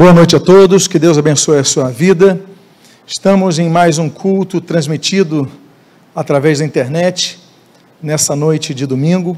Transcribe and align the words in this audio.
Boa 0.00 0.14
noite 0.14 0.34
a 0.34 0.40
todos, 0.40 0.88
que 0.88 0.98
Deus 0.98 1.18
abençoe 1.18 1.58
a 1.58 1.62
sua 1.62 1.90
vida. 1.90 2.40
Estamos 3.06 3.58
em 3.58 3.68
mais 3.68 3.98
um 3.98 4.08
culto 4.08 4.58
transmitido 4.58 5.46
através 6.16 6.60
da 6.60 6.64
internet, 6.64 7.38
nessa 8.02 8.34
noite 8.34 8.72
de 8.72 8.86
domingo, 8.86 9.36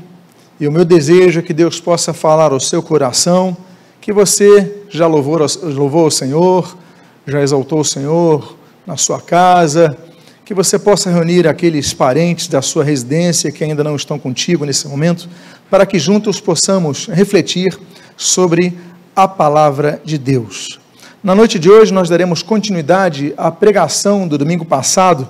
e 0.60 0.68
o 0.68 0.70
meu 0.70 0.84
desejo 0.84 1.40
é 1.40 1.42
que 1.42 1.52
Deus 1.52 1.80
possa 1.80 2.14
falar 2.14 2.52
ao 2.52 2.60
seu 2.60 2.80
coração, 2.80 3.56
que 4.00 4.12
você 4.12 4.84
já 4.88 5.08
louvou, 5.08 5.36
louvou 5.64 6.06
o 6.06 6.12
Senhor, 6.12 6.78
já 7.26 7.42
exaltou 7.42 7.80
o 7.80 7.84
Senhor 7.84 8.56
na 8.86 8.96
sua 8.96 9.20
casa, 9.20 9.98
que 10.44 10.54
você 10.54 10.78
possa 10.78 11.10
reunir 11.10 11.48
aqueles 11.48 11.92
parentes 11.92 12.46
da 12.46 12.62
sua 12.62 12.84
residência 12.84 13.50
que 13.50 13.64
ainda 13.64 13.82
não 13.82 13.96
estão 13.96 14.16
contigo 14.16 14.64
nesse 14.64 14.86
momento, 14.86 15.28
para 15.68 15.84
que 15.84 15.98
juntos 15.98 16.38
possamos 16.38 17.08
refletir 17.08 17.76
sobre 18.16 18.68
a 18.68 18.91
palavra 19.28 20.00
de 20.04 20.16
Deus. 20.16 20.80
Na 21.22 21.34
noite 21.34 21.58
de 21.58 21.70
hoje, 21.70 21.92
nós 21.92 22.08
daremos 22.08 22.42
continuidade 22.42 23.32
à 23.36 23.50
pregação 23.50 24.26
do 24.26 24.36
domingo 24.36 24.64
passado, 24.64 25.28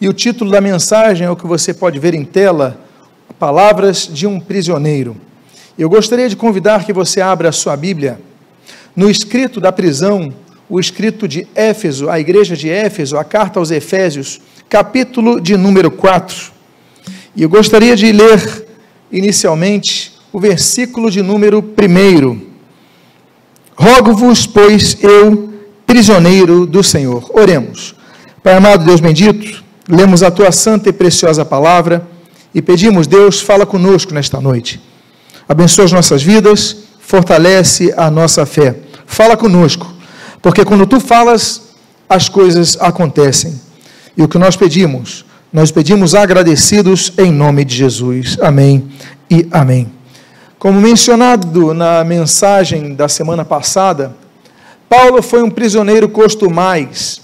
e 0.00 0.08
o 0.08 0.12
título 0.12 0.50
da 0.50 0.60
mensagem 0.60 1.26
é 1.26 1.30
o 1.30 1.36
que 1.36 1.46
você 1.46 1.74
pode 1.74 1.98
ver 1.98 2.14
em 2.14 2.24
tela: 2.24 2.80
Palavras 3.38 4.08
de 4.10 4.26
um 4.26 4.40
Prisioneiro. 4.40 5.16
Eu 5.78 5.88
gostaria 5.88 6.28
de 6.28 6.36
convidar 6.36 6.84
que 6.84 6.92
você 6.92 7.20
abra 7.20 7.50
a 7.50 7.52
sua 7.52 7.76
Bíblia 7.76 8.20
no 8.96 9.08
escrito 9.08 9.60
da 9.60 9.70
prisão, 9.70 10.32
o 10.68 10.80
escrito 10.80 11.28
de 11.28 11.46
Éfeso, 11.54 12.08
a 12.08 12.18
igreja 12.18 12.56
de 12.56 12.68
Éfeso, 12.68 13.16
a 13.16 13.24
carta 13.24 13.58
aos 13.58 13.70
Efésios, 13.70 14.40
capítulo 14.68 15.40
de 15.40 15.56
número 15.56 15.90
4. 15.90 16.52
E 17.36 17.42
eu 17.42 17.48
gostaria 17.48 17.94
de 17.94 18.10
ler 18.10 18.66
inicialmente 19.12 20.12
o 20.32 20.40
versículo 20.40 21.10
de 21.10 21.22
número 21.22 21.58
1 21.58 22.49
Rogo-vos, 23.80 24.46
pois, 24.46 24.98
eu, 25.02 25.54
prisioneiro 25.86 26.66
do 26.66 26.84
Senhor. 26.84 27.30
Oremos. 27.32 27.94
Pai 28.42 28.52
amado, 28.52 28.84
Deus 28.84 29.00
bendito, 29.00 29.64
lemos 29.88 30.22
a 30.22 30.30
tua 30.30 30.52
santa 30.52 30.90
e 30.90 30.92
preciosa 30.92 31.46
palavra 31.46 32.06
e 32.54 32.60
pedimos, 32.60 33.06
Deus, 33.06 33.40
fala 33.40 33.64
conosco 33.64 34.12
nesta 34.12 34.38
noite. 34.38 34.78
Abençoa 35.48 35.86
as 35.86 35.92
nossas 35.92 36.22
vidas, 36.22 36.76
fortalece 37.00 37.90
a 37.96 38.10
nossa 38.10 38.44
fé. 38.44 38.76
Fala 39.06 39.34
conosco, 39.34 39.90
porque 40.42 40.62
quando 40.62 40.86
tu 40.86 41.00
falas, 41.00 41.62
as 42.06 42.28
coisas 42.28 42.76
acontecem. 42.82 43.58
E 44.14 44.22
o 44.22 44.28
que 44.28 44.36
nós 44.36 44.56
pedimos, 44.56 45.24
nós 45.50 45.70
pedimos 45.70 46.14
agradecidos 46.14 47.14
em 47.16 47.32
nome 47.32 47.64
de 47.64 47.76
Jesus. 47.76 48.36
Amém 48.42 48.90
e 49.30 49.48
amém. 49.50 49.99
Como 50.60 50.78
mencionado 50.78 51.72
na 51.72 52.04
mensagem 52.04 52.94
da 52.94 53.08
semana 53.08 53.46
passada, 53.46 54.14
Paulo 54.90 55.22
foi 55.22 55.42
um 55.42 55.48
prisioneiro 55.48 56.06
costumais. 56.06 57.22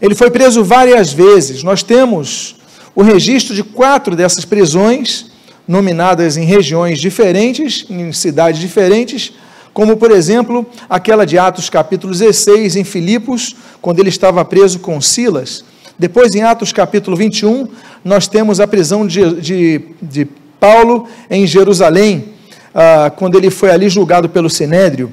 Ele 0.00 0.14
foi 0.14 0.30
preso 0.30 0.62
várias 0.62 1.12
vezes. 1.12 1.64
Nós 1.64 1.82
temos 1.82 2.54
o 2.94 3.02
registro 3.02 3.56
de 3.56 3.64
quatro 3.64 4.14
dessas 4.14 4.44
prisões, 4.44 5.26
nominadas 5.66 6.36
em 6.36 6.44
regiões 6.44 7.00
diferentes, 7.00 7.84
em 7.90 8.12
cidades 8.12 8.60
diferentes, 8.60 9.32
como 9.74 9.96
por 9.96 10.12
exemplo 10.12 10.64
aquela 10.88 11.26
de 11.26 11.36
Atos 11.36 11.68
capítulo 11.68 12.12
16 12.12 12.76
em 12.76 12.84
Filipos, 12.84 13.56
quando 13.82 13.98
ele 13.98 14.10
estava 14.10 14.44
preso 14.44 14.78
com 14.78 15.00
Silas. 15.00 15.64
Depois 15.98 16.36
em 16.36 16.42
Atos 16.42 16.72
capítulo 16.72 17.16
21, 17.16 17.66
nós 18.04 18.28
temos 18.28 18.60
a 18.60 18.66
prisão 18.68 19.04
de, 19.04 19.40
de, 19.40 19.80
de 20.00 20.28
Paulo 20.60 21.08
em 21.28 21.48
Jerusalém, 21.48 22.35
ah, 22.78 23.10
quando 23.10 23.38
ele 23.38 23.48
foi 23.48 23.70
ali 23.70 23.88
julgado 23.88 24.28
pelo 24.28 24.50
Sinédrio. 24.50 25.10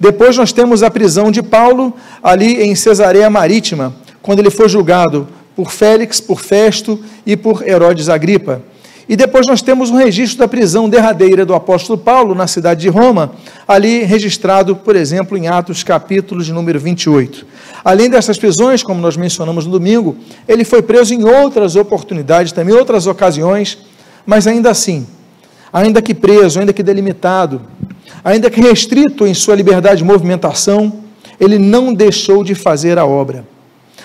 Depois 0.00 0.34
nós 0.38 0.50
temos 0.50 0.82
a 0.82 0.90
prisão 0.90 1.30
de 1.30 1.42
Paulo 1.42 1.92
ali 2.22 2.62
em 2.62 2.74
Cesareia 2.74 3.28
Marítima, 3.28 3.94
quando 4.22 4.38
ele 4.38 4.48
foi 4.48 4.66
julgado 4.66 5.28
por 5.54 5.70
Félix, 5.70 6.22
por 6.22 6.40
Festo 6.40 6.98
e 7.26 7.36
por 7.36 7.68
Herodes 7.68 8.08
Agripa. 8.08 8.62
E 9.06 9.14
depois 9.14 9.46
nós 9.46 9.60
temos 9.60 9.90
um 9.90 9.96
registro 9.96 10.38
da 10.38 10.48
prisão 10.48 10.88
derradeira 10.88 11.44
do 11.44 11.54
apóstolo 11.54 11.98
Paulo 11.98 12.34
na 12.34 12.46
cidade 12.46 12.80
de 12.80 12.88
Roma, 12.88 13.32
ali 13.68 14.04
registrado, 14.04 14.74
por 14.74 14.96
exemplo, 14.96 15.36
em 15.36 15.48
Atos 15.48 15.84
capítulo 15.84 16.42
de 16.42 16.50
número 16.50 16.80
28. 16.80 17.46
Além 17.84 18.08
dessas 18.08 18.38
prisões, 18.38 18.82
como 18.82 19.02
nós 19.02 19.18
mencionamos 19.18 19.66
no 19.66 19.72
domingo, 19.72 20.16
ele 20.48 20.64
foi 20.64 20.80
preso 20.80 21.12
em 21.12 21.24
outras 21.24 21.76
oportunidades, 21.76 22.52
também 22.52 22.74
outras 22.74 23.06
ocasiões, 23.06 23.76
mas 24.24 24.46
ainda 24.46 24.70
assim, 24.70 25.06
ainda 25.72 26.02
que 26.02 26.14
preso, 26.14 26.60
ainda 26.60 26.72
que 26.72 26.82
delimitado, 26.82 27.62
ainda 28.22 28.50
que 28.50 28.60
restrito 28.60 29.26
em 29.26 29.34
sua 29.34 29.54
liberdade 29.54 29.98
de 29.98 30.04
movimentação, 30.04 31.00
ele 31.40 31.58
não 31.58 31.92
deixou 31.94 32.44
de 32.44 32.54
fazer 32.54 32.98
a 32.98 33.06
obra. 33.06 33.46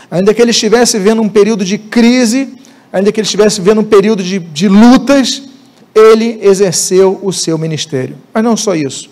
Ainda 0.09 0.33
que 0.33 0.41
ele 0.41 0.51
estivesse 0.51 0.97
vivendo 0.97 1.21
um 1.21 1.29
período 1.29 1.65
de 1.65 1.77
crise, 1.77 2.55
ainda 2.91 3.11
que 3.11 3.19
ele 3.19 3.25
estivesse 3.25 3.59
vivendo 3.59 3.81
um 3.81 3.83
período 3.83 4.23
de, 4.23 4.39
de 4.39 4.69
lutas, 4.69 5.43
ele 5.93 6.39
exerceu 6.41 7.19
o 7.21 7.33
seu 7.33 7.57
ministério. 7.57 8.15
Mas 8.33 8.43
não 8.43 8.55
só 8.55 8.73
isso. 8.73 9.09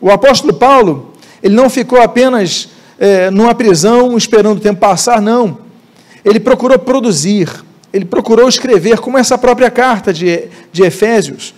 O 0.00 0.10
apóstolo 0.10 0.52
Paulo, 0.52 1.12
ele 1.42 1.54
não 1.54 1.70
ficou 1.70 2.00
apenas 2.00 2.68
é, 2.98 3.30
numa 3.30 3.54
prisão 3.54 4.16
esperando 4.16 4.58
o 4.58 4.60
tempo 4.60 4.80
passar, 4.80 5.22
não. 5.22 5.58
Ele 6.24 6.38
procurou 6.40 6.78
produzir, 6.78 7.48
ele 7.92 8.04
procurou 8.04 8.48
escrever, 8.48 8.98
como 8.98 9.16
essa 9.16 9.38
própria 9.38 9.70
carta 9.70 10.12
de, 10.12 10.48
de 10.72 10.82
Efésios, 10.82 11.54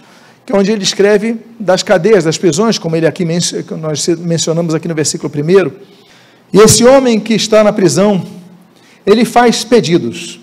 que 0.49 0.53
é 0.53 0.57
onde 0.57 0.73
ele 0.73 0.83
escreve 0.83 1.37
das 1.61 1.83
cadeias, 1.83 2.25
das 2.25 2.39
prisões, 2.39 2.79
como 2.79 2.97
ele 2.97 3.07
aqui 3.07 3.23
nós 3.79 4.09
mencionamos 4.17 4.75
aqui 4.75 4.89
no 4.89 4.95
versículo 4.95 5.31
1. 5.31 5.71
E 6.55 6.59
esse 6.63 6.85
homem 6.85 7.21
que 7.21 7.35
está 7.35 7.63
na 7.63 7.71
prisão, 7.71 8.25
ele 9.05 9.27
faz 9.27 9.63
pedidos. 9.63 10.41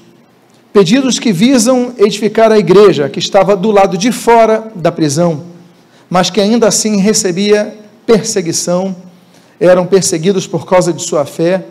Pedidos 0.71 1.17
que 1.17 1.33
visam 1.33 1.95
edificar 1.97 2.51
a 2.51 2.59
igreja 2.59 3.09
que 3.09 3.17
estava 3.17 3.55
do 3.55 3.71
lado 3.71 3.97
de 3.97 4.11
fora 4.11 4.71
da 4.75 4.91
prisão, 4.91 5.41
mas 6.07 6.29
que 6.29 6.39
ainda 6.39 6.67
assim 6.67 6.97
recebia 6.97 7.75
perseguição, 8.05 8.95
eram 9.59 9.87
perseguidos 9.87 10.45
por 10.45 10.67
causa 10.67 10.93
de 10.93 11.01
sua 11.01 11.25
fé, 11.25 11.66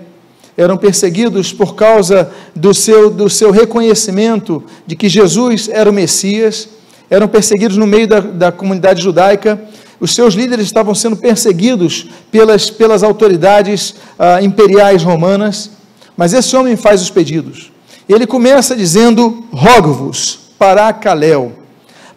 eram 0.56 0.77
perseguidos 0.77 1.53
por 1.53 1.77
causa 1.77 2.33
do 2.53 2.75
seu, 2.75 3.11
do 3.11 3.31
seu 3.31 3.53
reconhecimento 3.53 4.61
de 4.84 4.97
que 4.97 5.09
Jesus 5.09 5.69
era 5.69 5.89
o 5.89 5.93
Messias 5.93 6.69
eram 7.10 7.28
perseguidos 7.28 7.76
no 7.76 7.87
meio 7.87 8.06
da, 8.06 8.20
da 8.20 8.53
comunidade 8.53 9.03
judaica, 9.03 9.60
os 10.00 10.15
seus 10.15 10.34
líderes 10.34 10.66
estavam 10.66 10.94
sendo 10.94 11.16
perseguidos 11.16 12.06
pelas, 12.31 12.69
pelas 12.70 13.03
autoridades 13.03 13.94
ah, 14.19 14.42
imperiais 14.42 15.03
romanas, 15.03 15.70
mas 16.16 16.32
esse 16.32 16.54
homem 16.56 16.76
faz 16.76 17.00
os 17.00 17.10
pedidos. 17.10 17.72
Ele 18.09 18.26
começa 18.26 18.76
dizendo: 18.76 19.44
rogo-vos, 19.53 20.41
para 20.59 20.92
Caléu. 20.92 21.53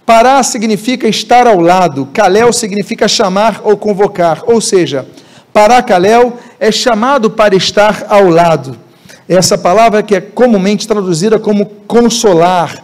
Pará 0.05 0.41
significa 0.41 1.07
estar 1.07 1.47
ao 1.47 1.59
lado, 1.59 2.07
Caléu 2.13 2.53
significa 2.53 3.09
chamar 3.09 3.59
ou 3.63 3.75
convocar, 3.75 4.41
ou 4.45 4.61
seja, 4.61 5.05
para 5.51 5.81
Caléu 5.83 6.37
é 6.59 6.71
chamado 6.71 7.29
para 7.29 7.55
estar 7.55 8.05
ao 8.07 8.29
lado. 8.29 8.77
Essa 9.27 9.57
palavra 9.57 10.01
que 10.01 10.15
é 10.15 10.21
comumente 10.21 10.87
traduzida 10.87 11.37
como 11.37 11.65
consolar, 11.85 12.81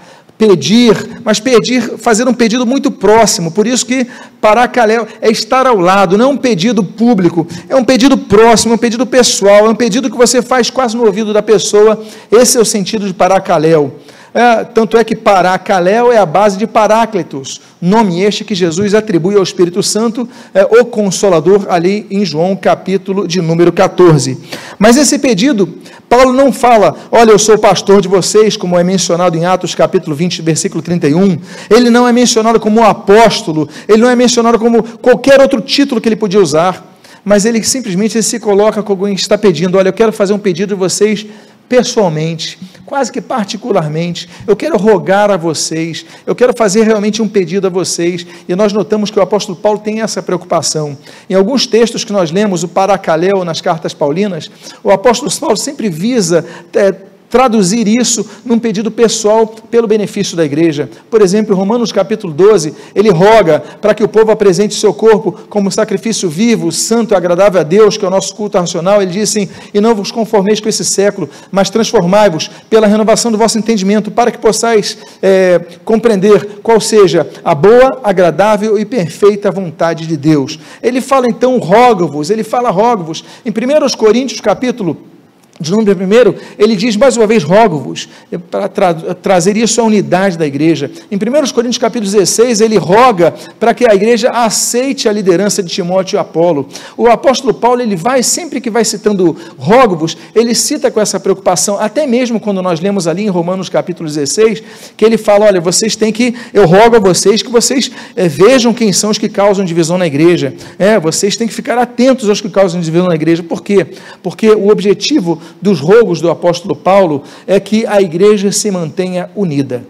pedir, 0.47 1.21
mas 1.23 1.39
pedir, 1.39 1.97
fazer 1.97 2.27
um 2.27 2.33
pedido 2.33 2.65
muito 2.65 2.91
próximo. 2.91 3.51
Por 3.51 3.65
isso 3.65 3.85
que 3.85 4.05
paracaléu 4.41 5.07
é 5.21 5.31
estar 5.31 5.65
ao 5.65 5.79
lado, 5.79 6.17
não 6.17 6.25
é 6.25 6.27
um 6.27 6.37
pedido 6.37 6.83
público, 6.83 7.47
é 7.69 7.75
um 7.75 7.83
pedido 7.83 8.17
próximo, 8.17 8.73
é 8.73 8.75
um 8.75 8.79
pedido 8.79 9.05
pessoal, 9.05 9.65
é 9.65 9.69
um 9.69 9.75
pedido 9.75 10.09
que 10.09 10.17
você 10.17 10.41
faz 10.41 10.69
quase 10.69 10.97
no 10.97 11.05
ouvido 11.05 11.33
da 11.33 11.41
pessoa. 11.41 12.03
Esse 12.31 12.57
é 12.57 12.61
o 12.61 12.65
sentido 12.65 13.07
de 13.07 13.13
paracaléu. 13.13 13.99
É, 14.33 14.63
tanto 14.63 14.97
é 14.97 15.03
que 15.03 15.15
Paracaléu 15.15 16.11
é 16.11 16.17
a 16.17 16.25
base 16.25 16.57
de 16.57 16.65
Paráclitos, 16.65 17.61
nome 17.79 18.21
este 18.21 18.43
que 18.43 18.55
Jesus 18.55 18.95
atribui 18.95 19.35
ao 19.35 19.43
Espírito 19.43 19.83
Santo, 19.83 20.27
é, 20.55 20.63
o 20.63 20.85
Consolador, 20.85 21.67
ali 21.69 22.07
em 22.09 22.25
João 22.25 22.55
capítulo 22.55 23.27
de 23.27 23.39
número 23.41 23.71
14. 23.71 24.39
Mas 24.79 24.97
esse 24.97 25.19
pedido, 25.19 25.77
Paulo 26.09 26.33
não 26.33 26.51
fala, 26.51 26.95
olha, 27.11 27.29
eu 27.29 27.37
sou 27.37 27.59
pastor 27.59 28.01
de 28.01 28.07
vocês, 28.07 28.57
como 28.57 28.77
é 28.77 28.83
mencionado 28.83 29.37
em 29.37 29.45
Atos 29.45 29.75
capítulo 29.75 30.15
20, 30.15 30.41
versículo 30.41 30.81
31. 30.81 31.37
Ele 31.69 31.91
não 31.91 32.07
é 32.07 32.11
mencionado 32.11 32.59
como 32.59 32.83
apóstolo, 32.83 33.69
ele 33.87 34.01
não 34.01 34.09
é 34.09 34.15
mencionado 34.15 34.57
como 34.57 34.81
qualquer 34.97 35.39
outro 35.41 35.61
título 35.61 36.01
que 36.01 36.09
ele 36.09 36.15
podia 36.15 36.39
usar, 36.39 36.91
mas 37.23 37.45
ele 37.45 37.63
simplesmente 37.63 38.21
se 38.23 38.39
coloca 38.39 38.81
como 38.81 39.07
está 39.09 39.37
pedindo, 39.37 39.77
olha, 39.77 39.89
eu 39.89 39.93
quero 39.93 40.11
fazer 40.11 40.33
um 40.33 40.39
pedido 40.39 40.69
de 40.69 40.79
vocês 40.79 41.25
pessoalmente, 41.67 42.59
quase 42.85 43.11
que 43.11 43.21
particularmente. 43.21 44.29
Eu 44.45 44.55
quero 44.55 44.77
rogar 44.77 45.31
a 45.31 45.37
vocês, 45.37 46.05
eu 46.25 46.35
quero 46.35 46.53
fazer 46.55 46.83
realmente 46.83 47.21
um 47.21 47.27
pedido 47.27 47.67
a 47.67 47.69
vocês, 47.69 48.25
e 48.47 48.55
nós 48.55 48.73
notamos 48.73 49.09
que 49.09 49.19
o 49.19 49.21
apóstolo 49.21 49.57
Paulo 49.57 49.79
tem 49.79 50.01
essa 50.01 50.21
preocupação. 50.21 50.97
Em 51.29 51.33
alguns 51.33 51.65
textos 51.65 52.03
que 52.03 52.13
nós 52.13 52.31
lemos, 52.31 52.63
o 52.63 52.67
Paracaleu 52.67 53.43
nas 53.43 53.61
cartas 53.61 53.93
paulinas, 53.93 54.49
o 54.83 54.91
apóstolo 54.91 55.31
Paulo 55.39 55.57
sempre 55.57 55.89
visa 55.89 56.45
é, 56.75 56.93
traduzir 57.33 57.87
isso 57.87 58.23
num 58.45 58.59
pedido 58.59 58.91
pessoal 58.91 59.47
pelo 59.47 59.87
benefício 59.87 60.37
da 60.37 60.45
igreja. 60.45 60.87
Por 61.09 61.19
exemplo, 61.19 61.51
em 61.51 61.57
Romanos 61.57 61.91
capítulo 61.91 62.31
12, 62.31 62.75
ele 62.93 63.09
roga 63.09 63.59
para 63.81 63.95
que 63.95 64.03
o 64.03 64.07
povo 64.07 64.29
apresente 64.29 64.75
seu 64.75 64.93
corpo 64.93 65.31
como 65.49 65.71
sacrifício 65.71 66.29
vivo, 66.29 66.71
santo 66.71 67.15
e 67.15 67.17
agradável 67.17 67.59
a 67.59 67.63
Deus, 67.63 67.97
que 67.97 68.05
é 68.05 68.07
o 68.07 68.11
nosso 68.11 68.35
culto 68.35 68.59
racional. 68.59 69.01
Ele 69.01 69.09
diz 69.09 69.31
assim: 69.31 69.49
E 69.73 69.81
não 69.81 69.95
vos 69.95 70.11
conformeis 70.11 70.59
com 70.59 70.69
esse 70.69 70.85
século, 70.85 71.27
mas 71.51 71.71
transformai-vos 71.71 72.51
pela 72.69 72.85
renovação 72.85 73.31
do 73.31 73.37
vosso 73.39 73.57
entendimento, 73.57 74.11
para 74.11 74.29
que 74.29 74.37
possais 74.37 74.95
é, 75.19 75.59
compreender 75.83 76.59
qual 76.61 76.79
seja 76.79 77.27
a 77.43 77.55
boa, 77.55 77.99
agradável 78.03 78.77
e 78.77 78.85
perfeita 78.85 79.49
vontade 79.49 80.05
de 80.05 80.15
Deus. 80.15 80.59
Ele 80.83 81.01
fala 81.01 81.25
então, 81.25 81.57
rogo-vos, 81.57 82.29
ele 82.29 82.43
fala 82.43 82.69
rogo-vos. 82.69 83.25
Em 83.43 83.49
1 83.49 83.97
Coríntios 83.97 84.39
capítulo 84.39 85.12
de 85.59 85.69
número 85.69 85.95
primeiro, 85.95 86.35
ele 86.57 86.75
diz 86.75 86.95
mais 86.95 87.15
uma 87.15 87.27
vez, 87.27 87.43
rogo-vos, 87.43 88.09
para 88.49 88.67
tra 88.67 88.93
trazer 88.93 89.55
isso 89.55 89.79
à 89.79 89.83
unidade 89.83 90.37
da 90.37 90.47
igreja. 90.47 90.89
Em 91.11 91.15
1 91.15 91.19
Coríntios 91.53 91.77
capítulo 91.77 92.11
16, 92.11 92.59
ele 92.59 92.77
roga 92.77 93.33
para 93.59 93.73
que 93.73 93.89
a 93.89 93.93
igreja 93.93 94.29
aceite 94.29 95.07
a 95.07 95.11
liderança 95.11 95.61
de 95.61 95.69
Timóteo 95.69 96.17
e 96.17 96.19
Apolo. 96.19 96.67
O 96.97 97.07
apóstolo 97.07 97.53
Paulo, 97.53 97.81
ele 97.81 97.95
vai, 97.95 98.23
sempre 98.23 98.59
que 98.59 98.69
vai 98.69 98.83
citando 98.83 99.37
rogo-vos, 99.57 100.17
ele 100.33 100.55
cita 100.55 100.89
com 100.89 100.99
essa 100.99 101.19
preocupação, 101.19 101.79
até 101.79 102.07
mesmo 102.07 102.39
quando 102.39 102.61
nós 102.61 102.79
lemos 102.79 103.07
ali 103.07 103.23
em 103.23 103.29
Romanos 103.29 103.69
capítulo 103.69 104.09
16, 104.09 104.63
que 104.97 105.05
ele 105.05 105.17
fala, 105.17 105.45
olha, 105.45 105.61
vocês 105.61 105.95
têm 105.95 106.11
que, 106.11 106.35
eu 106.51 106.65
rogo 106.65 106.95
a 106.95 106.99
vocês 106.99 107.43
que 107.43 107.51
vocês 107.51 107.91
é, 108.15 108.27
vejam 108.27 108.73
quem 108.73 108.91
são 108.91 109.11
os 109.11 109.19
que 109.19 109.29
causam 109.29 109.63
divisão 109.63 109.99
na 109.99 110.07
igreja. 110.07 110.53
É, 110.79 110.99
vocês 110.99 111.37
têm 111.37 111.47
que 111.47 111.53
ficar 111.53 111.77
atentos 111.77 112.27
aos 112.27 112.41
que 112.41 112.49
causam 112.49 112.81
divisão 112.81 113.07
na 113.07 113.15
igreja. 113.15 113.43
Por 113.43 113.61
quê? 113.61 113.85
Porque 114.23 114.49
o 114.49 114.69
objetivo 114.69 115.39
dos 115.61 115.79
rogos 115.79 116.21
do 116.21 116.29
apóstolo 116.29 116.75
Paulo 116.75 117.23
é 117.47 117.59
que 117.59 117.85
a 117.85 118.01
igreja 118.01 118.51
se 118.51 118.69
mantenha 118.71 119.29
unida. 119.35 119.83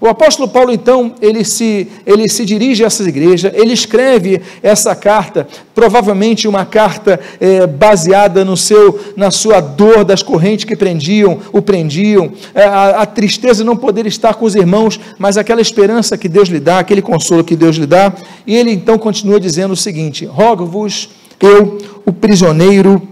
O 0.00 0.08
apóstolo 0.08 0.48
Paulo, 0.48 0.72
então, 0.72 1.14
ele 1.20 1.44
se, 1.44 1.86
ele 2.06 2.26
se 2.26 2.46
dirige 2.46 2.82
a 2.82 2.86
essa 2.86 3.06
igreja, 3.06 3.52
ele 3.54 3.74
escreve 3.74 4.40
essa 4.62 4.94
carta, 4.94 5.46
provavelmente 5.74 6.48
uma 6.48 6.64
carta 6.64 7.20
é, 7.38 7.66
baseada 7.66 8.42
no 8.42 8.56
seu, 8.56 8.98
na 9.14 9.30
sua 9.30 9.60
dor 9.60 10.02
das 10.02 10.22
correntes 10.22 10.64
que 10.64 10.74
prendiam, 10.74 11.38
o 11.52 11.60
prendiam, 11.60 12.32
é, 12.54 12.64
a, 12.64 13.02
a 13.02 13.06
tristeza 13.06 13.62
de 13.62 13.66
não 13.66 13.76
poder 13.76 14.06
estar 14.06 14.34
com 14.34 14.46
os 14.46 14.54
irmãos, 14.54 14.98
mas 15.18 15.36
aquela 15.36 15.60
esperança 15.60 16.16
que 16.16 16.30
Deus 16.30 16.48
lhe 16.48 16.60
dá, 16.60 16.78
aquele 16.78 17.02
consolo 17.02 17.44
que 17.44 17.54
Deus 17.54 17.76
lhe 17.76 17.86
dá. 17.86 18.10
E 18.46 18.56
ele 18.56 18.72
então 18.72 18.96
continua 18.96 19.38
dizendo 19.38 19.72
o 19.72 19.76
seguinte: 19.76 20.24
Rogo-vos, 20.24 21.10
eu, 21.38 21.76
o 22.06 22.12
prisioneiro 22.12 23.02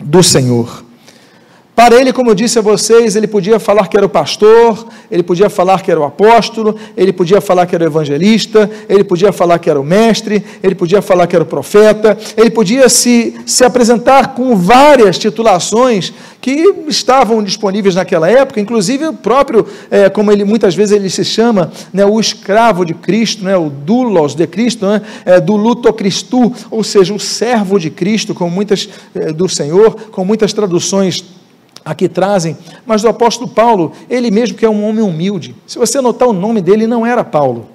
do 0.00 0.22
Senhor 0.22 0.83
para 1.84 2.00
ele, 2.00 2.14
como 2.14 2.30
eu 2.30 2.34
disse 2.34 2.58
a 2.58 2.62
vocês, 2.62 3.14
ele 3.14 3.26
podia 3.26 3.60
falar 3.60 3.88
que 3.88 3.96
era 3.96 4.06
o 4.06 4.08
pastor, 4.08 4.86
ele 5.10 5.22
podia 5.22 5.50
falar 5.50 5.82
que 5.82 5.90
era 5.90 6.00
o 6.00 6.04
apóstolo, 6.04 6.74
ele 6.96 7.12
podia 7.12 7.42
falar 7.42 7.66
que 7.66 7.74
era 7.74 7.84
o 7.84 7.86
evangelista, 7.86 8.70
ele 8.88 9.04
podia 9.04 9.32
falar 9.34 9.58
que 9.58 9.68
era 9.68 9.78
o 9.78 9.84
mestre, 9.84 10.42
ele 10.62 10.74
podia 10.74 11.02
falar 11.02 11.26
que 11.26 11.36
era 11.36 11.42
o 11.42 11.46
profeta, 11.46 12.16
ele 12.38 12.48
podia 12.48 12.88
se, 12.88 13.36
se 13.44 13.64
apresentar 13.64 14.34
com 14.34 14.56
várias 14.56 15.18
titulações 15.18 16.10
que 16.40 16.74
estavam 16.88 17.42
disponíveis 17.42 17.94
naquela 17.94 18.30
época, 18.30 18.60
inclusive 18.60 19.06
o 19.06 19.12
próprio, 19.12 19.66
é, 19.90 20.08
como 20.08 20.32
ele 20.32 20.42
muitas 20.42 20.74
vezes 20.74 20.96
ele 20.96 21.10
se 21.10 21.24
chama, 21.24 21.70
né, 21.92 22.06
o 22.06 22.18
escravo 22.18 22.82
de 22.86 22.94
Cristo, 22.94 23.44
né, 23.44 23.58
o 23.58 23.68
doulos 23.68 24.34
de 24.34 24.46
Cristo, 24.46 24.86
né, 24.86 25.02
é, 25.26 25.38
do 25.38 25.54
luto 25.54 25.92
Cristo, 25.92 26.50
ou 26.70 26.82
seja, 26.82 27.12
o 27.12 27.20
servo 27.20 27.78
de 27.78 27.90
Cristo, 27.90 28.34
com 28.34 28.48
muitas 28.48 28.88
é, 29.14 29.32
do 29.32 29.50
Senhor, 29.50 29.94
com 30.10 30.24
muitas 30.24 30.54
traduções 30.54 31.43
aqui 31.84 32.08
trazem, 32.08 32.56
mas 32.86 33.02
do 33.02 33.08
apóstolo 33.08 33.48
Paulo, 33.48 33.92
ele 34.08 34.30
mesmo 34.30 34.56
que 34.56 34.64
é 34.64 34.70
um 34.70 34.88
homem 34.88 35.04
humilde. 35.04 35.54
Se 35.66 35.78
você 35.78 36.00
notar 36.00 36.28
o 36.28 36.32
nome 36.32 36.60
dele 36.60 36.86
não 36.86 37.04
era 37.04 37.22
Paulo. 37.22 37.66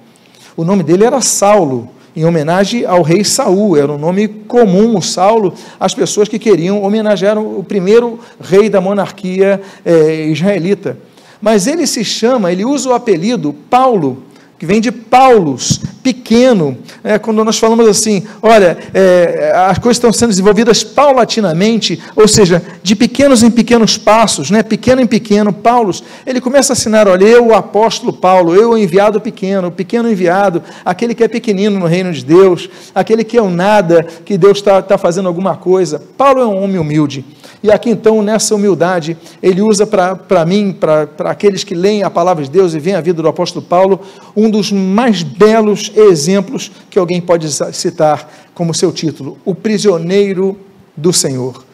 O 0.56 0.64
nome 0.64 0.82
dele 0.82 1.04
era 1.04 1.20
Saulo, 1.20 1.88
em 2.14 2.24
homenagem 2.24 2.84
ao 2.84 3.02
rei 3.02 3.22
Saul, 3.22 3.76
era 3.76 3.92
um 3.92 3.98
nome 3.98 4.26
comum, 4.26 4.96
o 4.96 5.02
Saulo, 5.02 5.54
as 5.78 5.94
pessoas 5.94 6.28
que 6.28 6.38
queriam 6.38 6.82
homenagear 6.82 7.38
o 7.38 7.62
primeiro 7.62 8.18
rei 8.40 8.68
da 8.68 8.80
monarquia 8.80 9.60
é, 9.84 10.26
israelita. 10.26 10.98
Mas 11.40 11.66
ele 11.66 11.86
se 11.86 12.04
chama, 12.04 12.52
ele 12.52 12.64
usa 12.64 12.90
o 12.90 12.94
apelido 12.94 13.54
Paulo, 13.70 14.24
que 14.60 14.66
vem 14.66 14.78
de 14.78 14.92
Paulos, 14.92 15.80
pequeno. 16.02 16.76
É, 17.02 17.18
quando 17.18 17.42
nós 17.42 17.58
falamos 17.58 17.88
assim, 17.88 18.24
olha, 18.42 18.76
é, 18.92 19.54
as 19.56 19.78
coisas 19.78 19.96
estão 19.96 20.12
sendo 20.12 20.28
desenvolvidas 20.28 20.84
paulatinamente, 20.84 21.98
ou 22.14 22.28
seja, 22.28 22.62
de 22.82 22.94
pequenos 22.94 23.42
em 23.42 23.50
pequenos 23.50 23.96
passos, 23.96 24.50
né, 24.50 24.62
pequeno 24.62 25.00
em 25.00 25.06
pequeno, 25.06 25.50
Paulos, 25.50 26.04
ele 26.26 26.42
começa 26.42 26.74
a 26.74 26.74
assinar, 26.74 27.08
olha, 27.08 27.24
eu, 27.24 27.46
o 27.46 27.54
apóstolo 27.54 28.12
Paulo, 28.12 28.54
eu, 28.54 28.72
o 28.72 28.78
enviado 28.78 29.18
pequeno, 29.18 29.68
o 29.68 29.72
pequeno 29.72 30.10
enviado, 30.10 30.62
aquele 30.84 31.14
que 31.14 31.24
é 31.24 31.28
pequenino 31.28 31.80
no 31.80 31.86
reino 31.86 32.12
de 32.12 32.22
Deus, 32.22 32.68
aquele 32.94 33.24
que 33.24 33.38
é 33.38 33.42
o 33.42 33.48
nada, 33.48 34.06
que 34.26 34.36
Deus 34.36 34.58
está 34.58 34.82
tá 34.82 34.98
fazendo 34.98 35.26
alguma 35.26 35.56
coisa. 35.56 36.02
Paulo 36.18 36.38
é 36.38 36.46
um 36.46 36.62
homem 36.62 36.78
humilde. 36.78 37.24
E 37.62 37.70
aqui 37.70 37.90
então, 37.90 38.22
nessa 38.22 38.54
humildade, 38.54 39.16
ele 39.42 39.60
usa 39.60 39.86
para 39.86 40.46
mim, 40.46 40.72
para 40.72 41.08
aqueles 41.30 41.62
que 41.62 41.74
leem 41.74 42.02
a 42.02 42.08
palavra 42.08 42.42
de 42.42 42.50
Deus 42.50 42.72
e 42.72 42.78
veem 42.78 42.96
a 42.96 43.00
vida 43.02 43.22
do 43.22 43.28
apóstolo 43.28 43.64
Paulo, 43.64 44.00
um 44.34 44.48
dos 44.48 44.72
mais 44.72 45.22
belos 45.22 45.92
exemplos 45.94 46.72
que 46.88 46.98
alguém 46.98 47.20
pode 47.20 47.50
citar 47.74 48.30
como 48.54 48.72
seu 48.72 48.90
título: 48.90 49.36
O 49.44 49.54
prisioneiro 49.54 50.58
do 50.96 51.12
Senhor. 51.12 51.64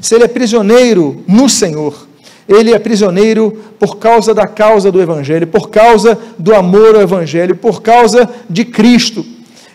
Se 0.00 0.14
ele 0.14 0.24
é 0.24 0.28
prisioneiro 0.28 1.22
no 1.26 1.48
Senhor, 1.48 2.06
ele 2.48 2.74
é 2.74 2.78
prisioneiro 2.78 3.56
por 3.78 3.96
causa 3.96 4.34
da 4.34 4.46
causa 4.46 4.90
do 4.92 5.00
Evangelho, 5.00 5.46
por 5.46 5.70
causa 5.70 6.18
do 6.38 6.54
amor 6.54 6.96
ao 6.96 7.02
Evangelho, 7.02 7.56
por 7.56 7.80
causa 7.80 8.28
de 8.48 8.64
Cristo. 8.64 9.24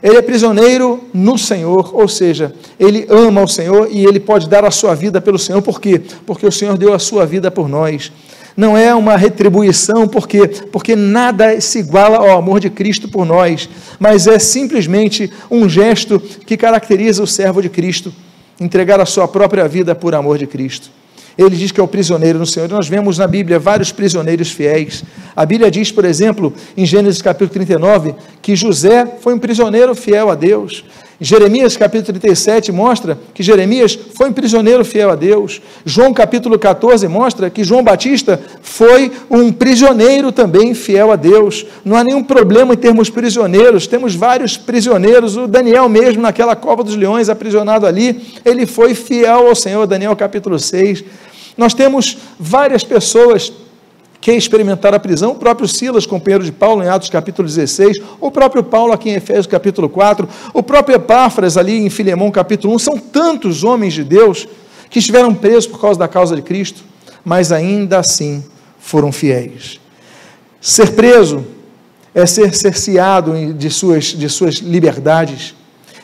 Ele 0.06 0.18
é 0.18 0.22
prisioneiro 0.22 1.04
no 1.12 1.36
Senhor, 1.36 1.90
ou 1.92 2.08
seja, 2.08 2.54
ele 2.80 3.08
ama 3.10 3.42
o 3.42 3.48
Senhor 3.48 3.88
e 3.90 4.06
ele 4.06 4.20
pode 4.20 4.48
dar 4.48 4.64
a 4.64 4.70
sua 4.70 4.94
vida 4.94 5.20
pelo 5.20 5.40
Senhor, 5.40 5.64
por 5.64 5.82
quê? 5.82 6.00
Porque 6.28 6.46
o 6.46 6.52
Senhor 6.52 6.78
deu 6.78 6.94
a 6.94 7.00
sua 7.00 7.26
vida 7.26 7.50
por 7.50 7.68
nós. 7.68 8.12
Não 8.56 8.78
é 8.78 8.94
uma 8.94 9.18
retribuição, 9.18 10.08
por 10.08 10.28
quê? 10.28 10.48
Porque 10.72 10.96
nada 10.96 11.60
se 11.60 11.80
iguala 11.80 12.18
ao 12.18 12.38
amor 12.38 12.60
de 12.60 12.70
Cristo 12.70 13.10
por 13.10 13.26
nós, 13.26 13.68
mas 13.98 14.28
é 14.28 14.38
simplesmente 14.38 15.34
um 15.50 15.68
gesto 15.68 16.20
que 16.20 16.56
caracteriza 16.56 17.24
o 17.24 17.28
servo 17.28 17.60
de 17.60 17.68
Cristo, 17.68 18.14
entregar 18.62 19.00
a 19.00 19.08
sua 19.08 19.28
própria 19.28 19.68
vida 19.68 19.96
por 19.96 20.14
amor 20.14 20.38
de 20.38 20.46
Cristo. 20.46 20.92
Ele 21.38 21.56
diz 21.56 21.72
que 21.72 21.80
é 21.80 21.84
o 21.84 21.88
prisioneiro 21.88 22.40
no 22.40 22.46
Senhor. 22.46 22.70
Nós 22.70 22.88
vemos 22.88 23.18
na 23.18 23.28
Bíblia 23.28 23.60
vários 23.60 23.92
prisioneiros 23.92 24.52
fiéis. 24.52 25.04
A 25.36 25.46
Bíblia 25.46 25.70
diz, 25.70 25.92
por 25.92 26.06
exemplo, 26.06 26.54
em 26.78 26.86
Gênesis 26.86 27.22
capítulo 27.22 27.50
39, 27.50 28.16
que 28.42 28.56
José 28.56 29.06
foi 29.20 29.34
um 29.34 29.40
prisioneiro 29.40 29.94
fiel 29.94 30.30
a 30.30 30.36
Deus. 30.36 30.84
Jeremias 31.20 31.78
capítulo 31.78 32.20
37 32.20 32.74
mostra 32.74 33.18
que 33.34 33.42
Jeremias 33.42 33.98
foi 34.16 34.30
um 34.30 34.34
prisioneiro 34.34 34.84
fiel 34.84 35.10
a 35.10 35.16
Deus. 35.16 35.62
João 35.86 36.14
capítulo 36.14 36.60
14 36.60 37.08
mostra 37.08 37.50
que 37.50 37.64
João 37.64 37.82
Batista 37.82 38.40
foi 38.62 39.12
um 39.30 39.52
prisioneiro 39.52 40.32
também 40.34 40.74
fiel 40.74 41.12
a 41.12 41.16
Deus. 41.16 41.66
Não 41.86 41.96
há 41.96 42.04
nenhum 42.04 42.24
problema 42.24 42.74
em 42.74 42.78
termos 42.78 43.10
prisioneiros, 43.10 43.88
temos 43.88 44.14
vários 44.14 44.58
prisioneiros. 44.58 45.38
O 45.38 45.48
Daniel 45.48 45.88
mesmo 45.88 46.22
naquela 46.22 46.56
cova 46.56 46.84
dos 46.84 46.98
leões, 46.98 47.30
aprisionado 47.30 47.86
ali, 47.86 48.22
ele 48.44 48.66
foi 48.66 48.94
fiel 48.94 49.48
ao 49.48 49.56
Senhor, 49.56 49.88
Daniel 49.88 50.16
capítulo 50.18 50.60
6. 50.60 51.04
Nós 51.58 51.74
temos 51.74 52.18
várias 52.40 52.84
pessoas 52.84 53.52
que 54.26 54.32
experimentaram 54.32 54.98
a 54.98 55.00
prisão, 55.00 55.32
o 55.32 55.36
próprio 55.36 55.68
Silas, 55.68 56.06
companheiro 56.06 56.44
de 56.44 56.52
Paulo, 56.52 56.84
em 56.84 56.88
Atos 56.88 57.10
capítulo 57.10 57.48
16, 57.48 58.02
o 58.20 58.32
próprio 58.32 58.64
Paulo 58.64 58.92
aqui 58.92 59.10
em 59.10 59.14
Efésios 59.14 59.46
capítulo 59.46 59.88
4, 59.88 60.28
o 60.52 60.64
próprio 60.64 60.96
Epáfras 60.96 61.58
ali 61.58 61.86
em 61.86 61.90
Filemão 61.90 62.32
capítulo 62.32 62.74
1, 62.74 62.80
são 62.80 62.98
tantos 62.98 63.64
homens 63.64 63.94
de 63.94 64.04
Deus 64.04 64.48
que 64.90 65.00
estiveram 65.00 65.34
presos 65.34 65.68
por 65.68 65.80
causa 65.80 66.00
da 66.00 66.08
causa 66.08 66.36
de 66.36 66.42
Cristo, 66.42 66.84
mas 67.24 67.52
ainda 67.52 68.00
assim 68.00 68.44
foram 68.80 69.12
fiéis. 69.12 69.80
Ser 70.60 70.94
preso 70.94 71.46
é 72.16 72.26
ser 72.26 72.56
cerceado 72.56 73.54
de 73.54 73.70
suas, 73.70 74.06
de 74.06 74.28
suas 74.28 74.56
liberdades, 74.56 75.54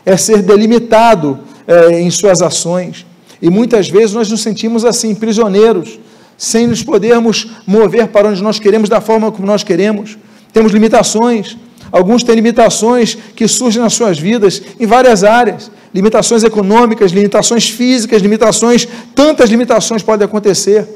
é 0.06 0.16
ser 0.16 0.44
delimitado 0.44 1.40
é, 1.68 2.00
em 2.00 2.12
suas 2.12 2.42
ações, 2.42 3.06
e 3.42 3.50
muitas 3.50 3.90
vezes 3.90 4.14
nós 4.14 4.30
nos 4.30 4.42
sentimos 4.42 4.86
assim, 4.86 5.16
prisioneiros, 5.16 6.00
sem 6.38 6.68
nos 6.68 6.84
podermos 6.84 7.48
mover 7.66 8.08
para 8.08 8.30
onde 8.30 8.42
nós 8.42 8.60
queremos, 8.60 8.88
da 8.88 9.02
forma 9.02 9.32
como 9.32 9.48
nós 9.48 9.64
queremos. 9.64 10.18
Temos 10.54 10.72
limitações. 10.72 11.58
Alguns 11.92 12.24
têm 12.24 12.36
limitações 12.36 13.18
que 13.36 13.48
surgem 13.48 13.82
nas 13.82 13.94
suas 13.94 14.20
vidas 14.20 14.62
em 14.80 14.86
várias 14.86 15.24
áreas. 15.24 15.72
Limitações 15.94 16.44
econômicas, 16.44 17.12
limitações 17.12 17.70
físicas, 17.70 18.22
limitações, 18.22 18.88
tantas 19.16 19.50
limitações 19.50 20.04
podem 20.04 20.26
acontecer. 20.26 20.88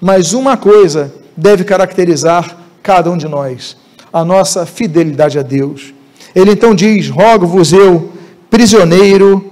Mas 0.00 0.32
uma 0.32 0.56
coisa 0.56 1.14
deve 1.36 1.64
caracterizar 1.64 2.56
cada 2.82 3.10
um 3.10 3.16
de 3.16 3.26
nós: 3.26 3.76
a 4.12 4.24
nossa 4.24 4.66
fidelidade 4.66 5.38
a 5.38 5.42
Deus. 5.42 5.94
Ele 6.34 6.52
então 6.52 6.74
diz: 6.74 7.08
Rogo-vos 7.08 7.72
eu, 7.72 8.12
prisioneiro 8.50 9.50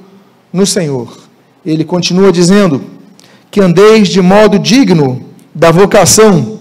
no 0.52 0.66
Senhor 0.66 1.25
ele 1.66 1.84
continua 1.84 2.30
dizendo: 2.30 2.82
que 3.50 3.60
andeis 3.60 4.08
de 4.08 4.20
modo 4.22 4.58
digno 4.58 5.24
da 5.54 5.70
vocação 5.70 6.58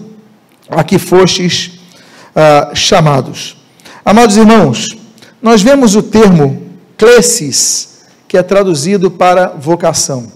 a 0.68 0.82
que 0.82 0.98
fostes 0.98 1.78
ah, 2.34 2.70
chamados. 2.74 3.56
Amados 4.04 4.36
irmãos, 4.36 4.96
nós 5.40 5.62
vemos 5.62 5.94
o 5.94 6.02
termo 6.02 6.62
clesis, 6.96 8.04
que 8.26 8.36
é 8.36 8.42
traduzido 8.42 9.10
para 9.10 9.48
vocação. 9.48 10.32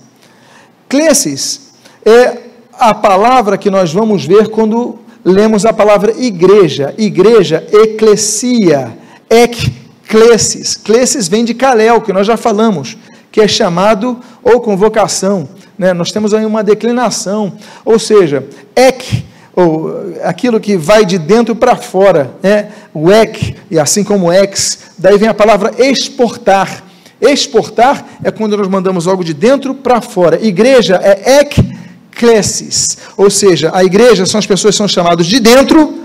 Clesis 0.88 1.72
é 2.04 2.38
a 2.78 2.94
palavra 2.94 3.58
que 3.58 3.70
nós 3.70 3.92
vamos 3.92 4.24
ver 4.24 4.48
quando 4.48 4.98
lemos 5.24 5.64
a 5.64 5.72
palavra 5.72 6.12
igreja. 6.18 6.94
Igreja, 6.98 7.66
eclesia, 7.72 8.96
eclesis. 9.28 10.76
Clesis 10.76 11.28
vem 11.28 11.44
de 11.44 11.54
kalel, 11.54 12.00
que 12.00 12.12
nós 12.12 12.26
já 12.26 12.36
falamos, 12.36 12.96
que 13.30 13.40
é 13.40 13.49
chamado 13.49 14.18
ou 14.42 14.60
convocação. 14.60 15.49
Né? 15.78 15.92
Nós 15.92 16.12
temos 16.12 16.34
aí 16.34 16.44
uma 16.44 16.62
declinação, 16.62 17.52
ou 17.84 17.99
seja, 17.99 18.44
ek, 18.75 19.25
ou 19.54 20.14
aquilo 20.22 20.60
que 20.60 20.76
vai 20.76 21.04
de 21.04 21.18
dentro 21.18 21.54
para 21.54 21.76
fora, 21.76 22.30
né? 22.42 22.70
o 22.92 23.10
ek, 23.10 23.56
e 23.70 23.78
assim 23.78 24.04
como 24.04 24.32
ex, 24.32 24.92
daí 24.99 25.16
vem 25.16 25.28
a 25.28 25.34
palavra 25.34 25.72
exportar. 25.78 26.84
Exportar 27.20 28.04
é 28.25 28.30
quando 28.30 28.56
nós 28.56 28.68
mandamos 28.68 29.06
algo 29.06 29.22
de 29.22 29.34
dentro 29.34 29.75
para 29.75 30.00
fora. 30.00 30.42
Igreja 30.42 31.00
é 31.02 31.40
eclesis, 31.40 32.99
ou 33.16 33.30
seja, 33.30 33.70
a 33.75 33.84
igreja 33.84 34.25
são 34.26 34.38
as 34.38 34.46
pessoas 34.46 34.75
que 34.75 34.78
são 34.78 34.88
chamadas 34.88 35.26
de 35.26 35.38
dentro 35.38 36.00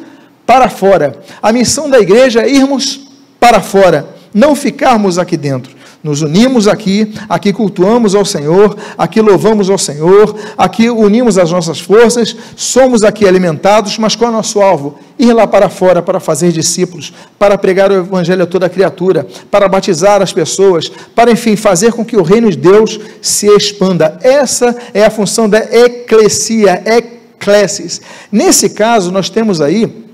para 0.46 0.70
fora. 0.70 1.20
A 1.42 1.52
missão 1.52 1.90
da 1.90 2.00
igreja 2.00 2.42
é 2.42 2.50
irmos 2.50 3.02
para 3.40 3.62
fora, 3.62 4.08
não 4.34 4.56
ficarmos 4.56 5.18
aqui 5.18 5.38
dentro 5.38 5.76
nos 6.06 6.22
unimos 6.22 6.68
aqui, 6.68 7.12
aqui 7.28 7.52
cultuamos 7.52 8.14
ao 8.14 8.24
Senhor, 8.24 8.78
aqui 8.96 9.20
louvamos 9.20 9.72
ao 9.72 9.78
Senhor, 9.80 10.36
aqui 10.56 10.88
unimos 10.88 11.36
as 11.36 11.52
nossas 11.52 11.80
forças, 11.80 12.38
somos 12.56 13.02
aqui 13.04 13.28
alimentados, 13.28 13.98
mas 13.98 14.16
qual 14.16 14.30
é 14.30 14.34
o 14.34 14.38
nosso 14.38 14.62
alvo? 14.62 15.00
Ir 15.18 15.34
lá 15.34 15.48
para 15.48 15.68
fora 15.68 16.04
para 16.04 16.20
fazer 16.20 16.52
discípulos, 16.52 17.12
para 17.40 17.58
pregar 17.58 17.90
o 17.90 17.96
Evangelho 17.96 18.44
a 18.44 18.46
toda 18.46 18.70
criatura, 18.70 19.26
para 19.50 19.68
batizar 19.68 20.22
as 20.22 20.32
pessoas, 20.32 20.92
para, 21.16 21.32
enfim, 21.32 21.56
fazer 21.56 21.92
com 21.92 22.06
que 22.06 22.16
o 22.16 22.22
reino 22.22 22.52
de 22.52 22.58
Deus 22.58 23.00
se 23.20 23.48
expanda. 23.48 24.20
Essa 24.22 24.78
é 24.94 25.04
a 25.04 25.10
função 25.10 25.50
da 25.50 25.58
eclesia, 25.58 26.84
eclesis. 26.86 28.00
Nesse 28.32 28.70
caso, 28.70 29.12
nós 29.12 29.28
temos 29.28 29.60
aí 29.60 30.05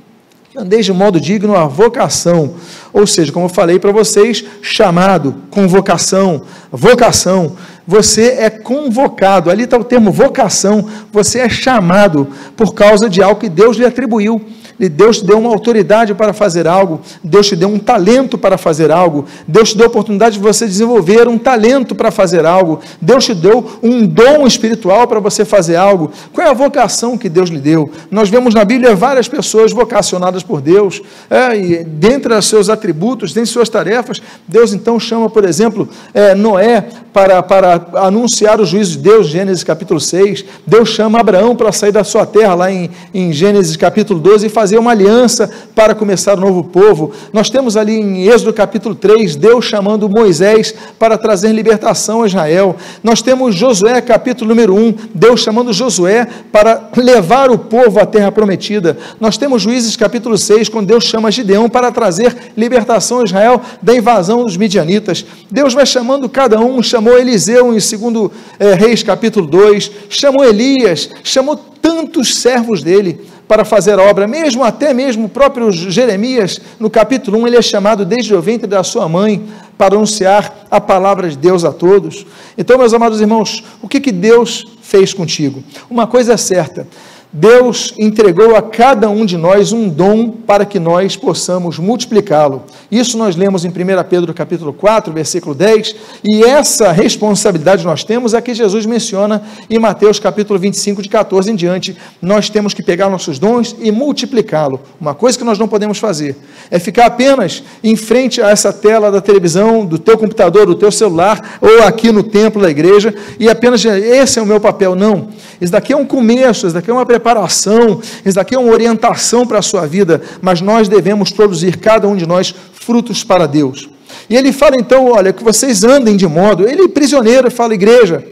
Andeis 0.55 0.85
de 0.85 0.91
modo 0.91 1.17
digno 1.17 1.55
a 1.55 1.65
vocação, 1.65 2.55
ou 2.91 3.07
seja, 3.07 3.31
como 3.31 3.45
eu 3.45 3.49
falei 3.49 3.79
para 3.79 3.93
vocês, 3.93 4.43
chamado, 4.61 5.33
convocação, 5.49 6.41
vocação. 6.69 7.55
Você 7.87 8.35
é 8.37 8.49
convocado, 8.49 9.49
ali 9.49 9.63
está 9.63 9.77
o 9.77 9.83
termo 9.83 10.11
vocação, 10.11 10.85
você 11.09 11.39
é 11.39 11.49
chamado 11.49 12.27
por 12.57 12.73
causa 12.73 13.09
de 13.09 13.23
algo 13.23 13.39
que 13.39 13.47
Deus 13.47 13.77
lhe 13.77 13.85
atribuiu. 13.85 14.45
Deus 14.77 15.19
te 15.19 15.25
deu 15.25 15.39
uma 15.39 15.49
autoridade 15.49 16.13
para 16.13 16.33
fazer 16.33 16.67
algo, 16.67 17.01
Deus 17.23 17.47
te 17.47 17.55
deu 17.55 17.69
um 17.69 17.79
talento 17.79 18.37
para 18.37 18.57
fazer 18.57 18.91
algo, 18.91 19.25
Deus 19.47 19.71
te 19.71 19.77
deu 19.77 19.87
a 19.87 19.89
oportunidade 19.89 20.35
de 20.35 20.41
você 20.41 20.65
desenvolver 20.65 21.27
um 21.27 21.37
talento 21.37 21.93
para 21.93 22.11
fazer 22.11 22.45
algo, 22.45 22.79
Deus 22.99 23.25
te 23.25 23.33
deu 23.33 23.79
um 23.83 24.05
dom 24.05 24.47
espiritual 24.47 25.07
para 25.07 25.19
você 25.19 25.45
fazer 25.45 25.75
algo. 25.75 26.11
Qual 26.33 26.45
é 26.45 26.49
a 26.49 26.53
vocação 26.53 27.17
que 27.17 27.29
Deus 27.29 27.49
lhe 27.49 27.59
deu? 27.59 27.89
Nós 28.09 28.29
vemos 28.29 28.53
na 28.53 28.65
Bíblia 28.65 28.95
várias 28.95 29.27
pessoas 29.27 29.71
vocacionadas 29.71 30.43
por 30.43 30.61
Deus, 30.61 31.01
é, 31.29 31.57
e 31.57 31.83
dentre 31.83 32.33
os 32.33 32.45
seus 32.45 32.69
atributos, 32.69 33.33
dentre 33.33 33.51
suas 33.51 33.69
tarefas, 33.69 34.21
Deus 34.47 34.73
então 34.73 34.99
chama, 34.99 35.29
por 35.29 35.45
exemplo, 35.45 35.87
é, 36.13 36.33
Noé 36.33 36.85
para, 37.13 37.43
para 37.43 37.87
anunciar 37.95 38.59
o 38.59 38.65
juízo 38.65 38.93
de 38.93 39.03
Deus, 39.03 39.27
Gênesis 39.27 39.63
capítulo 39.63 39.99
6, 39.99 40.45
Deus 40.65 40.89
chama 40.89 41.19
Abraão 41.19 41.55
para 41.55 41.71
sair 41.71 41.91
da 41.91 42.03
sua 42.03 42.25
terra, 42.25 42.55
lá 42.55 42.71
em, 42.71 42.89
em 43.13 43.33
Gênesis 43.33 43.75
capítulo 43.75 44.19
12, 44.19 44.47
e 44.47 44.49
fazer 44.49 44.60
fazer 44.61 44.77
uma 44.77 44.91
aliança 44.91 45.49
para 45.73 45.95
começar 45.95 46.37
um 46.37 46.41
novo 46.41 46.63
povo. 46.63 47.11
Nós 47.33 47.49
temos 47.49 47.75
ali 47.75 47.95
em 47.95 48.27
Êxodo 48.27 48.53
capítulo 48.53 48.93
3, 48.93 49.35
Deus 49.35 49.65
chamando 49.65 50.07
Moisés 50.07 50.71
para 50.99 51.17
trazer 51.17 51.51
libertação 51.51 52.21
a 52.21 52.27
Israel. 52.27 52.75
Nós 53.03 53.23
temos 53.23 53.55
Josué 53.55 53.99
capítulo 54.01 54.49
número 54.49 54.75
1, 54.75 54.93
Deus 55.15 55.39
chamando 55.39 55.73
Josué 55.73 56.27
para 56.51 56.91
levar 56.95 57.49
o 57.49 57.57
povo 57.57 57.99
à 57.99 58.05
terra 58.05 58.31
prometida. 58.31 58.95
Nós 59.19 59.35
temos 59.35 59.63
Juízes 59.63 59.95
capítulo 59.95 60.37
6, 60.37 60.69
quando 60.69 60.85
Deus 60.85 61.05
chama 61.05 61.31
Gideão 61.31 61.67
para 61.67 61.91
trazer 61.91 62.51
libertação 62.55 63.21
a 63.21 63.23
Israel 63.23 63.59
da 63.81 63.95
invasão 63.95 64.43
dos 64.45 64.57
midianitas. 64.57 65.25
Deus 65.49 65.73
vai 65.73 65.87
chamando 65.87 66.29
cada 66.29 66.59
um, 66.59 66.83
chamou 66.83 67.17
Eliseu 67.17 67.73
em 67.73 67.79
2 67.79 68.31
é, 68.59 68.75
Reis 68.75 69.01
capítulo 69.01 69.47
2, 69.47 69.91
chamou 70.07 70.45
Elias, 70.45 71.09
chamou 71.23 71.55
tantos 71.81 72.35
servos 72.35 72.83
dele 72.83 73.31
para 73.51 73.65
fazer 73.65 73.99
obra, 73.99 74.25
mesmo 74.29 74.63
até 74.63 74.93
mesmo 74.93 75.25
o 75.25 75.29
próprio 75.29 75.73
Jeremias, 75.73 76.61
no 76.79 76.89
capítulo 76.89 77.37
1, 77.39 77.47
ele 77.47 77.57
é 77.57 77.61
chamado 77.61 78.05
desde 78.05 78.33
o 78.33 78.41
ventre 78.41 78.65
da 78.65 78.81
sua 78.81 79.09
mãe 79.09 79.45
para 79.77 79.93
anunciar 79.93 80.67
a 80.71 80.79
palavra 80.79 81.29
de 81.29 81.37
Deus 81.37 81.65
a 81.65 81.73
todos. 81.73 82.25
Então, 82.57 82.77
meus 82.77 82.93
amados 82.93 83.19
irmãos, 83.19 83.61
o 83.81 83.89
que, 83.89 83.99
que 83.99 84.13
Deus 84.13 84.65
fez 84.81 85.13
contigo? 85.13 85.61
Uma 85.89 86.07
coisa 86.07 86.31
é 86.31 86.37
certa, 86.37 86.87
Deus 87.33 87.93
entregou 87.97 88.57
a 88.57 88.61
cada 88.61 89.09
um 89.09 89.25
de 89.25 89.37
nós 89.37 89.71
um 89.71 89.87
dom 89.87 90.29
para 90.29 90.65
que 90.65 90.77
nós 90.77 91.15
possamos 91.15 91.79
multiplicá-lo. 91.79 92.63
Isso 92.91 93.17
nós 93.17 93.37
lemos 93.37 93.63
em 93.63 93.69
1 93.69 93.73
Pedro 94.09 94.33
capítulo 94.33 94.73
4, 94.73 95.13
versículo 95.13 95.55
10, 95.55 95.95
e 96.25 96.43
essa 96.43 96.91
responsabilidade 96.91 97.85
nós 97.85 98.03
temos 98.03 98.33
é 98.33 98.41
que 98.41 98.53
Jesus 98.53 98.85
menciona 98.85 99.41
em 99.69 99.79
Mateus 99.79 100.19
capítulo 100.19 100.59
25, 100.59 101.01
de 101.01 101.07
14 101.07 101.51
em 101.51 101.55
diante. 101.55 101.95
Nós 102.21 102.49
temos 102.49 102.73
que 102.73 102.83
pegar 102.83 103.09
nossos 103.09 103.39
dons 103.39 103.77
e 103.79 103.91
multiplicá-lo. 103.91 104.81
Uma 104.99 105.15
coisa 105.15 105.37
que 105.37 105.45
nós 105.45 105.57
não 105.57 105.69
podemos 105.69 105.99
fazer 105.99 106.35
é 106.69 106.79
ficar 106.79 107.05
apenas 107.05 107.63
em 107.81 107.95
frente 107.95 108.41
a 108.41 108.49
essa 108.49 108.73
tela 108.73 109.09
da 109.09 109.21
televisão, 109.21 109.85
do 109.85 109.97
teu 109.97 110.17
computador, 110.17 110.65
do 110.65 110.75
teu 110.75 110.91
celular, 110.91 111.59
ou 111.61 111.83
aqui 111.83 112.11
no 112.11 112.23
templo 112.23 112.61
da 112.61 112.69
igreja, 112.69 113.15
e 113.39 113.49
apenas 113.49 113.85
esse 113.85 114.37
é 114.37 114.41
o 114.41 114.45
meu 114.45 114.59
papel. 114.59 114.95
Não. 114.95 115.29
Isso 115.61 115.71
daqui 115.71 115.93
é 115.93 115.97
um 115.97 116.05
começo, 116.05 116.65
isso 116.65 116.73
daqui 116.73 116.89
é 116.89 116.93
uma 116.93 117.05
preparação 117.05 118.01
isso 118.25 118.35
daqui 118.35 118.55
é 118.55 118.59
uma 118.59 118.71
orientação 118.71 119.45
para 119.45 119.59
a 119.59 119.61
sua 119.61 119.85
vida, 119.85 120.21
mas 120.41 120.59
nós 120.59 120.89
devemos 120.89 121.31
produzir, 121.31 121.77
cada 121.77 122.07
um 122.07 122.15
de 122.15 122.25
nós, 122.25 122.53
frutos 122.73 123.23
para 123.23 123.47
Deus. 123.47 123.89
E 124.29 124.35
ele 124.35 124.51
fala 124.51 124.75
então: 124.75 125.11
olha, 125.11 125.31
que 125.31 125.43
vocês 125.43 125.83
andem 125.83 126.17
de 126.17 126.27
modo, 126.27 126.67
ele 126.67 126.87
prisioneiro, 126.87 127.49
fala, 127.51 127.73
igreja, 127.73 128.25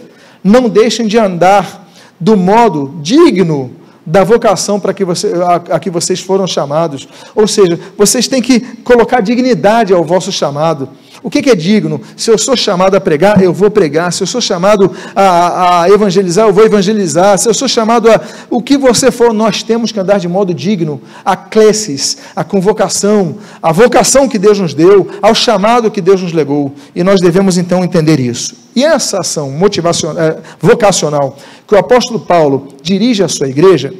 não 0.43 0.67
deixem 0.67 1.07
de 1.07 1.17
andar 1.17 1.87
do 2.19 2.35
modo 2.35 2.95
digno 3.01 3.75
da 4.05 4.23
vocação 4.23 4.79
para 4.79 4.93
que 4.93 5.05
você, 5.05 5.31
a, 5.33 5.75
a, 5.75 5.79
que 5.79 5.89
vocês 5.89 6.19
foram 6.19 6.47
chamados. 6.47 7.07
Ou 7.35 7.47
seja, 7.47 7.79
vocês 7.97 8.27
têm 8.27 8.41
que 8.41 8.59
colocar 8.83 9.21
dignidade 9.21 9.93
ao 9.93 10.03
vosso 10.03 10.31
chamado. 10.31 10.89
O 11.21 11.29
que, 11.29 11.49
é 11.49 11.55
digno? 11.55 12.01
Se 12.15 12.31
eu 12.31 12.37
sou 12.37 12.55
chamado 12.55 12.95
a 12.95 13.01
pregar, 13.01 13.41
eu 13.41 13.51
vou 13.51 13.69
pregar. 13.69 14.11
Se 14.13 14.23
eu 14.23 14.27
sou 14.27 14.39
chamado 14.39 14.91
a, 15.15 15.81
a, 15.81 15.89
evangelizar, 15.89 16.47
eu 16.47 16.53
vou 16.53 16.65
evangelizar. 16.65 17.37
Se 17.37 17.49
eu 17.49 17.53
sou 17.53 17.67
chamado 17.67 18.09
a. 18.09 18.21
O 18.49 18.61
que 18.61 18.77
você 18.77 19.11
for, 19.11 19.33
nós 19.33 19.61
temos 19.61 19.91
que 19.91 19.99
andar 19.99 20.19
de 20.19 20.27
modo 20.27 20.53
digno. 20.53 21.01
A 21.25 21.35
clesis, 21.35 22.17
a 22.35 22.43
convocação, 22.43 23.37
a 23.61 23.71
vocação 23.71 24.29
que 24.29 24.39
Deus 24.39 24.59
nos 24.59 24.73
deu, 24.73 25.09
ao 25.21 25.35
chamado 25.35 25.91
que 25.91 25.99
Deus 25.99 26.21
nos 26.21 26.31
legou. 26.31 26.73
E 26.95 27.03
nós 27.03 27.19
devemos 27.19 27.57
então 27.57 27.83
entender 27.83 28.19
isso. 28.19 28.55
E 28.75 28.85
essa 28.85 29.19
ação 29.19 29.51
motivacional, 29.51 30.23
eh, 30.23 30.37
vocacional 30.61 31.35
que 31.67 31.75
o 31.75 31.77
apóstolo 31.77 32.19
Paulo 32.19 32.69
dirige 32.81 33.23
à 33.23 33.27
sua 33.27 33.49
igreja, 33.49 33.93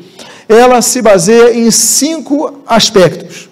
ela 0.48 0.82
se 0.82 1.02
baseia 1.02 1.54
em 1.54 1.70
cinco 1.70 2.62
aspectos. 2.66 3.50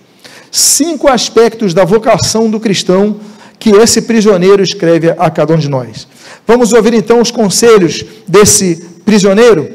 Cinco 0.49 1.09
aspectos 1.09 1.73
da 1.73 1.83
vocação 1.83 2.49
do 2.49 2.59
cristão 2.59 3.17
que 3.59 3.71
esse 3.71 4.03
prisioneiro 4.03 4.61
escreve 4.61 5.09
a 5.17 5.29
cada 5.29 5.53
um 5.53 5.57
de 5.57 5.69
nós. 5.69 6.07
Vamos 6.45 6.73
ouvir 6.73 6.93
então 6.93 7.19
os 7.21 7.31
conselhos 7.31 8.05
desse 8.27 8.75
prisioneiro. 9.03 9.69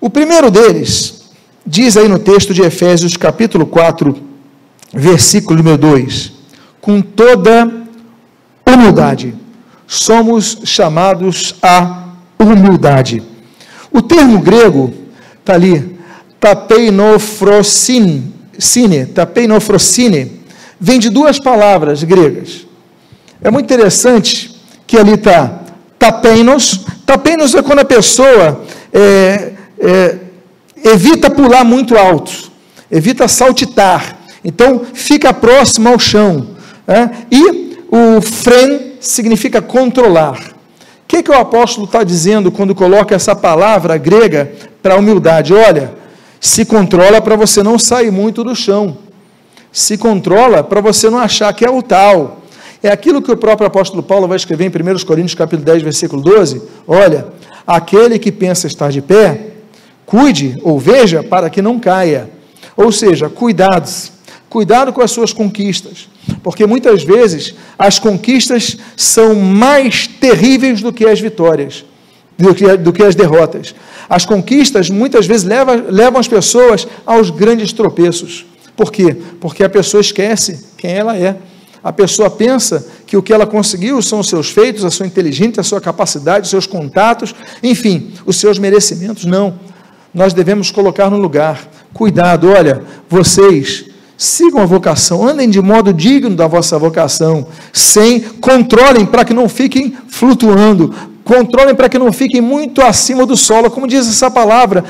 O 0.00 0.10
primeiro 0.10 0.50
deles 0.50 1.22
diz 1.64 1.96
aí 1.96 2.08
no 2.08 2.18
texto 2.18 2.52
de 2.52 2.62
Efésios, 2.62 3.16
capítulo 3.16 3.66
4, 3.66 4.16
versículo 4.92 5.58
número 5.58 5.78
2: 5.78 6.32
com 6.80 7.00
toda 7.00 7.70
humildade, 8.66 9.34
somos 9.86 10.58
chamados 10.64 11.54
à 11.62 12.08
humildade. 12.38 13.22
O 13.92 14.02
termo 14.02 14.40
grego 14.40 14.92
está 15.38 15.54
ali, 15.54 15.96
tapeinofrosine, 16.40 18.32
tapeinofrosine, 19.14 20.41
vem 20.82 20.98
de 20.98 21.08
duas 21.08 21.38
palavras 21.38 22.02
gregas. 22.02 22.66
É 23.40 23.52
muito 23.52 23.66
interessante 23.66 24.60
que 24.84 24.98
ali 24.98 25.14
está 25.14 25.60
tapeinos. 25.96 26.84
Tapeinos 27.06 27.54
é 27.54 27.62
quando 27.62 27.78
a 27.78 27.84
pessoa 27.84 28.64
é, 28.92 29.52
é, 29.78 30.16
evita 30.84 31.30
pular 31.30 31.64
muito 31.64 31.96
alto, 31.96 32.50
evita 32.90 33.28
saltitar. 33.28 34.18
Então, 34.44 34.82
fica 34.92 35.32
próximo 35.32 35.88
ao 35.88 36.00
chão. 36.00 36.48
É? 36.88 37.08
E 37.30 37.78
o 37.88 38.20
fren 38.20 38.94
significa 39.00 39.62
controlar. 39.62 40.38
O 41.04 41.06
que, 41.06 41.22
que 41.22 41.30
o 41.30 41.38
apóstolo 41.38 41.86
está 41.86 42.02
dizendo 42.02 42.50
quando 42.50 42.74
coloca 42.74 43.14
essa 43.14 43.36
palavra 43.36 43.96
grega, 43.96 44.50
para 44.82 44.96
humildade. 44.96 45.54
Olha, 45.54 45.94
se 46.40 46.64
controla 46.64 47.22
para 47.22 47.36
você 47.36 47.62
não 47.62 47.78
sair 47.78 48.10
muito 48.10 48.42
do 48.42 48.56
chão. 48.56 48.98
Se 49.72 49.96
controla 49.96 50.62
para 50.62 50.82
você 50.82 51.08
não 51.08 51.18
achar 51.18 51.52
que 51.54 51.64
é 51.64 51.70
o 51.70 51.82
tal. 51.82 52.42
É 52.82 52.90
aquilo 52.90 53.22
que 53.22 53.32
o 53.32 53.36
próprio 53.36 53.66
apóstolo 53.66 54.02
Paulo 54.02 54.28
vai 54.28 54.36
escrever 54.36 54.64
em 54.64 54.68
1 54.68 55.04
Coríntios 55.06 55.34
capítulo 55.34 55.64
10, 55.64 55.82
versículo 55.82 56.20
12. 56.20 56.60
Olha, 56.86 57.28
aquele 57.66 58.18
que 58.18 58.30
pensa 58.30 58.66
estar 58.66 58.90
de 58.90 59.00
pé, 59.00 59.52
cuide 60.04 60.58
ou 60.62 60.78
veja 60.78 61.22
para 61.22 61.48
que 61.48 61.62
não 61.62 61.80
caia. 61.80 62.28
Ou 62.76 62.92
seja, 62.92 63.30
cuidados. 63.30 64.12
Cuidado 64.52 64.92
com 64.92 65.00
as 65.00 65.10
suas 65.10 65.32
conquistas, 65.32 66.10
porque 66.42 66.66
muitas 66.66 67.02
vezes 67.02 67.54
as 67.78 67.98
conquistas 67.98 68.76
são 68.94 69.34
mais 69.34 70.06
terríveis 70.06 70.82
do 70.82 70.92
que 70.92 71.06
as 71.06 71.18
vitórias, 71.18 71.86
do 72.36 72.54
que, 72.54 72.76
do 72.76 72.92
que 72.92 73.02
as 73.02 73.14
derrotas. 73.14 73.74
As 74.10 74.26
conquistas 74.26 74.90
muitas 74.90 75.26
vezes 75.26 75.44
levam, 75.44 75.86
levam 75.88 76.20
as 76.20 76.28
pessoas 76.28 76.86
aos 77.06 77.30
grandes 77.30 77.72
tropeços. 77.72 78.44
Por 78.76 78.90
quê? 78.90 79.16
Porque 79.40 79.62
a 79.62 79.68
pessoa 79.68 80.00
esquece 80.00 80.64
quem 80.76 80.92
ela 80.92 81.16
é. 81.16 81.36
A 81.84 81.92
pessoa 81.92 82.30
pensa 82.30 82.86
que 83.06 83.16
o 83.16 83.22
que 83.22 83.32
ela 83.32 83.46
conseguiu 83.46 84.00
são 84.00 84.20
os 84.20 84.28
seus 84.28 84.50
feitos, 84.50 84.84
a 84.84 84.90
sua 84.90 85.06
inteligência, 85.06 85.60
a 85.60 85.64
sua 85.64 85.80
capacidade, 85.80 86.44
os 86.44 86.50
seus 86.50 86.66
contatos, 86.66 87.34
enfim, 87.62 88.12
os 88.24 88.36
seus 88.36 88.58
merecimentos. 88.58 89.24
Não. 89.24 89.58
Nós 90.14 90.32
devemos 90.32 90.70
colocar 90.70 91.10
no 91.10 91.18
lugar. 91.18 91.68
Cuidado, 91.92 92.48
olha, 92.48 92.82
vocês 93.08 93.86
sigam 94.16 94.62
a 94.62 94.66
vocação, 94.66 95.26
andem 95.26 95.50
de 95.50 95.60
modo 95.60 95.92
digno 95.92 96.36
da 96.36 96.46
vossa 96.46 96.78
vocação, 96.78 97.48
sem 97.72 98.20
controlem 98.20 99.04
para 99.04 99.24
que 99.24 99.34
não 99.34 99.48
fiquem 99.48 99.96
flutuando, 100.08 100.94
controlem 101.24 101.74
para 101.74 101.88
que 101.88 101.98
não 101.98 102.12
fiquem 102.12 102.40
muito 102.40 102.82
acima 102.82 103.24
do 103.24 103.36
solo, 103.36 103.70
como 103.70 103.86
diz 103.86 104.08
essa 104.08 104.30
palavra, 104.30 104.84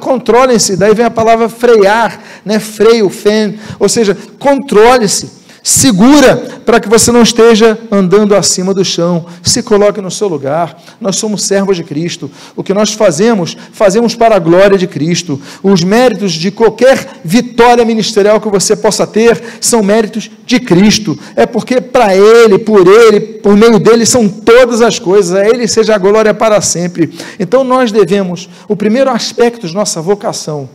controlem-se, 0.00 0.76
daí 0.76 0.94
vem 0.94 1.06
a 1.06 1.10
palavra 1.10 1.48
frear, 1.48 2.20
né? 2.44 2.58
freio, 2.58 3.08
fen, 3.08 3.58
ou 3.78 3.88
seja, 3.88 4.16
controle-se 4.38 5.41
segura 5.62 6.36
para 6.64 6.80
que 6.80 6.88
você 6.88 7.12
não 7.12 7.22
esteja 7.22 7.78
andando 7.90 8.34
acima 8.34 8.74
do 8.74 8.84
chão. 8.84 9.26
Se 9.42 9.62
coloque 9.62 10.00
no 10.00 10.10
seu 10.10 10.28
lugar. 10.28 10.76
Nós 11.00 11.16
somos 11.16 11.44
servos 11.44 11.76
de 11.76 11.84
Cristo. 11.84 12.30
O 12.56 12.62
que 12.62 12.74
nós 12.74 12.92
fazemos, 12.92 13.56
fazemos 13.72 14.14
para 14.14 14.36
a 14.36 14.38
glória 14.38 14.76
de 14.76 14.86
Cristo. 14.86 15.40
Os 15.62 15.82
méritos 15.82 16.32
de 16.32 16.50
qualquer 16.50 17.20
vitória 17.24 17.84
ministerial 17.84 18.40
que 18.40 18.48
você 18.48 18.74
possa 18.74 19.06
ter 19.06 19.40
são 19.60 19.82
méritos 19.82 20.30
de 20.44 20.58
Cristo. 20.58 21.18
É 21.36 21.46
porque 21.46 21.80
para 21.80 22.16
Ele, 22.16 22.58
por 22.58 22.86
Ele, 22.86 23.20
por 23.20 23.56
meio 23.56 23.78
dele 23.78 24.04
são 24.04 24.28
todas 24.28 24.80
as 24.80 24.98
coisas. 24.98 25.34
A 25.34 25.46
Ele 25.46 25.68
seja 25.68 25.94
a 25.94 25.98
glória 25.98 26.34
para 26.34 26.60
sempre. 26.60 27.12
Então 27.38 27.62
nós 27.62 27.92
devemos, 27.92 28.48
o 28.68 28.76
primeiro 28.76 29.10
aspecto 29.10 29.66
de 29.66 29.74
nossa 29.74 30.00
vocação 30.00 30.68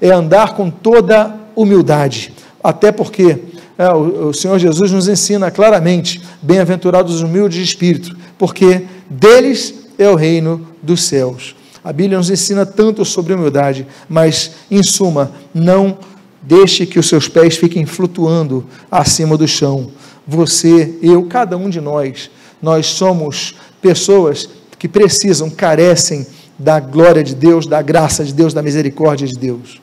é 0.00 0.10
andar 0.10 0.54
com 0.54 0.70
toda 0.70 1.34
humildade. 1.56 2.32
Até 2.62 2.90
porque 2.90 3.38
é, 3.76 3.88
o, 3.90 4.28
o 4.28 4.34
Senhor 4.34 4.58
Jesus 4.58 4.92
nos 4.92 5.08
ensina 5.08 5.50
claramente: 5.50 6.22
bem-aventurados 6.40 7.16
os 7.16 7.22
humildes 7.22 7.58
de 7.58 7.64
espírito, 7.64 8.16
porque 8.38 8.86
deles 9.08 9.74
é 9.98 10.08
o 10.08 10.14
reino 10.14 10.66
dos 10.82 11.02
céus. 11.04 11.54
A 11.82 11.92
Bíblia 11.92 12.16
nos 12.16 12.30
ensina 12.30 12.64
tanto 12.64 13.04
sobre 13.04 13.34
humildade, 13.34 13.86
mas, 14.08 14.52
em 14.70 14.82
suma, 14.82 15.32
não 15.52 15.98
deixe 16.40 16.86
que 16.86 16.98
os 16.98 17.08
seus 17.08 17.28
pés 17.28 17.56
fiquem 17.56 17.84
flutuando 17.84 18.64
acima 18.90 19.36
do 19.36 19.46
chão. 19.46 19.90
Você, 20.26 20.98
eu, 21.02 21.24
cada 21.24 21.56
um 21.56 21.68
de 21.68 21.80
nós, 21.80 22.30
nós 22.62 22.86
somos 22.86 23.54
pessoas 23.82 24.48
que 24.78 24.88
precisam, 24.88 25.50
carecem 25.50 26.26
da 26.58 26.80
glória 26.80 27.22
de 27.22 27.34
Deus, 27.34 27.66
da 27.66 27.82
graça 27.82 28.24
de 28.24 28.32
Deus, 28.32 28.54
da 28.54 28.62
misericórdia 28.62 29.26
de 29.26 29.38
Deus. 29.38 29.80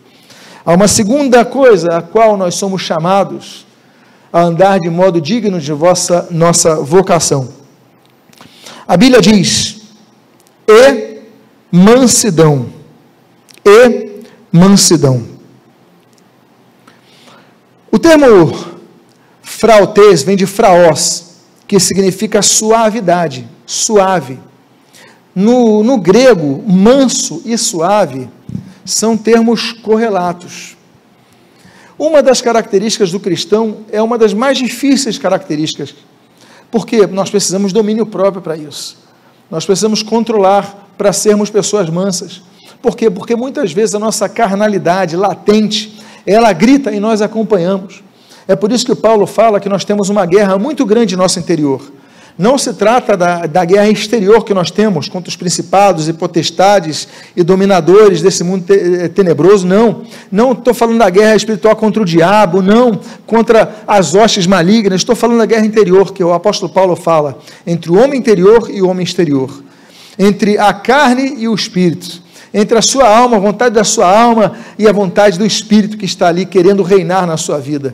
Há 0.66 0.74
uma 0.74 0.88
segunda 0.88 1.44
coisa 1.44 1.98
a 1.98 2.02
qual 2.02 2.38
nós 2.38 2.56
somos 2.56 2.82
chamados 2.82 3.66
a 4.32 4.42
andar 4.42 4.80
de 4.80 4.90
modo 4.90 5.20
digno 5.20 5.60
de 5.60 5.74
vossa 5.74 6.28
nossa 6.32 6.76
vocação. 6.76 7.50
A 8.88 8.96
Bíblia 8.96 9.22
diz: 9.22 9.82
e 10.68 11.22
mansidão. 11.72 12.70
E 13.66 14.22
mansidão. 14.52 15.26
O 17.92 18.00
termo 18.00 18.72
frautês 19.42 20.24
vem 20.24 20.38
de 20.38 20.46
fraos, 20.46 21.26
que 21.68 21.80
significa 21.80 22.42
suavidade, 22.42 23.48
suave. 23.66 24.40
No, 25.34 25.84
no 25.84 25.98
grego, 25.98 26.64
manso 26.68 27.42
e 27.46 27.58
suave 27.58 28.30
são 28.84 29.18
termos 29.18 29.72
correlatos. 29.72 30.76
Uma 32.02 32.24
das 32.24 32.42
características 32.42 33.12
do 33.12 33.20
cristão 33.20 33.82
é 33.92 34.02
uma 34.02 34.18
das 34.18 34.34
mais 34.34 34.58
difíceis 34.58 35.20
características, 35.20 35.94
porque 36.72 37.06
nós 37.06 37.30
precisamos 37.30 37.72
domínio 37.72 38.08
próprio 38.08 38.42
para 38.42 38.58
isso. 38.58 38.98
Nós 39.52 39.68
precisamos 39.68 40.02
controlar 40.02 40.88
para 40.98 41.14
sermos 41.14 41.52
pessoas 41.52 41.92
mansas. 41.92 42.42
Por 42.82 42.98
quê? 42.98 43.08
Porque 43.08 43.36
muitas 43.36 43.72
vezes 43.72 43.94
a 43.94 44.00
nossa 44.00 44.28
carnalidade 44.28 45.16
latente, 45.16 46.02
ela 46.26 46.52
grita 46.54 46.92
e 46.92 47.00
nós 47.00 47.22
acompanhamos. 47.22 48.02
É 48.48 48.56
por 48.56 48.72
isso 48.72 48.84
que 48.84 48.96
Paulo 48.96 49.28
fala 49.28 49.60
que 49.60 49.70
nós 49.70 49.86
temos 49.86 50.10
uma 50.10 50.26
guerra 50.26 50.58
muito 50.58 50.84
grande 50.88 51.14
em 51.14 51.18
nosso 51.20 51.38
interior. 51.38 51.84
Não 52.38 52.58
se 52.58 52.74
trata 52.74 53.18
da, 53.18 53.46
da 53.46 53.66
guerra 53.66 53.90
exterior 53.90 54.44
que 54.44 54.54
nós 54.54 54.72
temos 54.72 55.10
contra 55.10 55.30
os 55.30 55.36
principados 55.36 56.08
e 56.08 56.14
potestades 56.14 57.08
e 57.36 57.44
dominadores 57.44 58.22
desse 58.22 58.44
mundo 58.44 58.66
te, 58.66 58.74
eh, 58.74 59.08
tenebroso, 59.10 59.68
não. 59.68 60.04
Não 60.32 60.54
estou 60.54 60.74
falando 60.74 61.00
da 61.00 61.10
guerra 61.10 61.36
espiritual 61.36 61.76
contra 61.76 62.02
o 62.02 62.06
diabo, 62.06 62.62
não. 62.62 63.00
Contra 63.28 63.84
as 63.88 64.16
hostes 64.16 64.48
malignas. 64.48 65.02
Estou 65.02 65.16
falando 65.16 65.40
da 65.40 65.46
guerra 65.46 65.66
interior, 65.66 66.14
que 66.14 66.24
o 66.24 66.34
apóstolo 66.34 66.72
Paulo 66.72 66.96
fala, 66.96 67.38
entre 67.68 67.92
o 67.92 67.98
homem 68.02 68.20
interior 68.20 68.70
e 68.72 68.82
o 68.82 68.88
homem 68.88 69.04
exterior. 69.04 69.64
Entre 70.18 70.58
a 70.58 70.74
carne 70.74 71.36
e 71.38 71.48
o 71.48 71.54
espírito. 71.54 72.22
Entre 72.54 72.78
a 72.78 72.82
sua 72.82 73.08
alma, 73.08 73.38
a 73.38 73.40
vontade 73.40 73.76
da 73.76 73.84
sua 73.84 74.10
alma 74.10 74.54
e 74.78 74.88
a 74.88 74.92
vontade 74.92 75.38
do 75.38 75.46
espírito 75.46 75.98
que 75.98 76.06
está 76.06 76.28
ali 76.28 76.46
querendo 76.46 76.84
reinar 76.84 77.26
na 77.26 77.38
sua 77.38 77.60
vida 77.60 77.94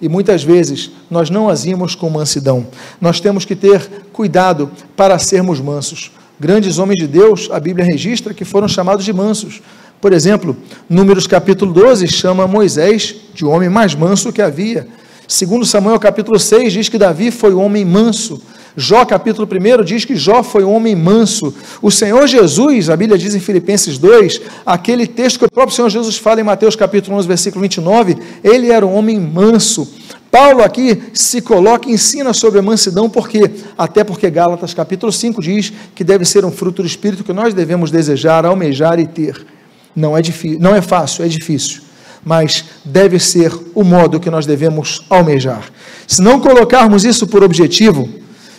e 0.00 0.08
muitas 0.08 0.42
vezes 0.42 0.90
nós 1.10 1.30
não 1.30 1.48
agimos 1.48 1.94
com 1.94 2.10
mansidão. 2.10 2.66
Nós 3.00 3.20
temos 3.20 3.44
que 3.44 3.54
ter 3.54 3.88
cuidado 4.12 4.70
para 4.96 5.18
sermos 5.18 5.60
mansos. 5.60 6.10
Grandes 6.38 6.78
homens 6.78 6.98
de 6.98 7.06
Deus, 7.06 7.48
a 7.52 7.60
Bíblia 7.60 7.84
registra 7.84 8.34
que 8.34 8.44
foram 8.44 8.66
chamados 8.66 9.04
de 9.04 9.12
mansos. 9.12 9.62
Por 10.00 10.12
exemplo, 10.12 10.56
Números 10.88 11.26
capítulo 11.26 11.72
12 11.72 12.06
chama 12.08 12.46
Moisés 12.46 13.14
de 13.34 13.44
homem 13.44 13.68
mais 13.68 13.94
manso 13.94 14.32
que 14.32 14.42
havia. 14.42 14.86
Segundo 15.26 15.64
Samuel 15.64 15.98
capítulo 15.98 16.38
6 16.38 16.72
diz 16.72 16.88
que 16.88 16.98
Davi 16.98 17.30
foi 17.30 17.54
o 17.54 17.60
homem 17.60 17.84
manso. 17.84 18.42
Jó, 18.76 19.04
capítulo 19.04 19.46
1, 19.46 19.84
diz 19.84 20.04
que 20.04 20.16
Jó 20.16 20.42
foi 20.42 20.64
um 20.64 20.74
homem 20.74 20.96
manso. 20.96 21.54
O 21.80 21.92
Senhor 21.92 22.26
Jesus, 22.26 22.90
a 22.90 22.96
Bíblia 22.96 23.16
diz 23.16 23.32
em 23.34 23.38
Filipenses 23.40 23.98
2, 23.98 24.40
aquele 24.66 25.06
texto 25.06 25.38
que 25.38 25.44
o 25.44 25.50
próprio 25.50 25.76
Senhor 25.76 25.88
Jesus 25.88 26.16
fala 26.16 26.40
em 26.40 26.44
Mateus 26.44 26.74
capítulo 26.74 27.16
11, 27.16 27.28
versículo 27.28 27.62
29, 27.62 28.16
ele 28.42 28.72
era 28.72 28.84
um 28.84 28.92
homem 28.92 29.20
manso. 29.20 29.88
Paulo 30.28 30.64
aqui 30.64 31.00
se 31.12 31.40
coloca 31.40 31.88
e 31.88 31.92
ensina 31.92 32.32
sobre 32.32 32.58
a 32.58 32.62
mansidão, 32.62 33.08
por 33.08 33.28
quê? 33.28 33.48
Até 33.78 34.02
porque 34.02 34.28
Gálatas 34.28 34.74
capítulo 34.74 35.12
5 35.12 35.40
diz 35.40 35.72
que 35.94 36.02
deve 36.02 36.24
ser 36.24 36.44
um 36.44 36.50
fruto 36.50 36.82
do 36.82 36.88
Espírito 36.88 37.22
que 37.22 37.32
nós 37.32 37.54
devemos 37.54 37.92
desejar, 37.92 38.44
almejar 38.44 38.98
e 38.98 39.06
ter. 39.06 39.46
Não 39.94 40.18
é, 40.18 40.22
difícil, 40.22 40.58
não 40.58 40.74
é 40.74 40.82
fácil, 40.82 41.24
é 41.24 41.28
difícil 41.28 41.82
mas 42.26 42.64
deve 42.82 43.18
ser 43.18 43.52
o 43.74 43.84
modo 43.84 44.18
que 44.18 44.30
nós 44.30 44.46
devemos 44.46 45.04
almejar. 45.10 45.62
Se 46.06 46.22
não 46.22 46.40
colocarmos 46.40 47.04
isso 47.04 47.26
por 47.26 47.44
objetivo, 47.44 48.08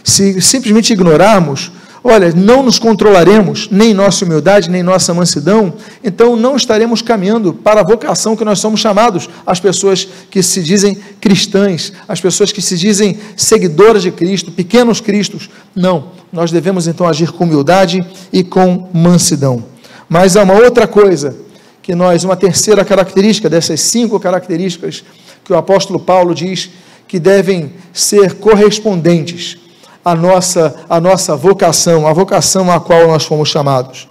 se 0.06 0.39
simplesmente 0.39 0.94
ignorarmos, 0.94 1.72
olha, 2.04 2.32
não 2.32 2.62
nos 2.62 2.78
controlaremos, 2.78 3.68
nem 3.72 3.91
nossa 3.91 4.24
humildade, 4.24 4.70
nem 4.70 4.84
nossa 4.84 5.12
mansidão, 5.15 5.74
então 6.04 6.36
não 6.36 6.56
estaremos 6.56 7.02
caminhando 7.02 7.52
para 7.52 7.82
a 7.82 7.84
vocação 7.84 8.36
que 8.36 8.46
nós 8.46 8.60
somos 8.60 8.80
chamados, 8.80 9.28
as 9.44 9.60
pessoas 9.60 10.08
que 10.30 10.44
se 10.44 10.62
dizem 10.62 10.96
cristãs, 11.20 11.91
as 12.08 12.22
pessoas 12.22 12.52
que 12.52 12.62
se 12.62 12.78
dizem 12.78 13.18
seguidoras 13.36 14.04
de 14.04 14.12
Cristo, 14.12 14.52
pequenos 14.52 15.02
cristos. 15.02 15.50
Não, 15.76 16.12
nós 16.32 16.52
devemos 16.52 16.88
então 16.88 17.08
agir 17.08 17.32
com 17.32 17.44
humildade 17.44 18.06
e 18.32 18.44
com 18.44 18.88
mansidão. 18.94 19.65
Mas 20.08 20.38
há 20.38 20.44
uma 20.44 20.54
outra 20.54 20.86
coisa 20.86 21.36
que 21.82 21.96
nós, 21.96 22.24
uma 22.24 22.36
terceira 22.36 22.86
característica 22.86 23.50
dessas 23.50 23.82
cinco 23.82 24.20
características 24.20 25.04
que 25.44 25.52
o 25.52 25.58
apóstolo 25.58 26.00
Paulo 26.00 26.36
diz 26.36 26.70
que 27.08 27.18
devem 27.18 27.74
ser 27.91 28.36
correspondentes 28.36 29.64
a 30.06 30.13
nossa, 30.13 30.76
a 30.88 31.02
nossa 31.02 31.36
vocação, 31.36 32.06
a 32.06 32.13
vocação 32.13 32.72
a 32.72 32.80
qual 32.80 33.08
nós 33.08 33.26
fomos 33.26 33.50
chamados. 33.50 34.08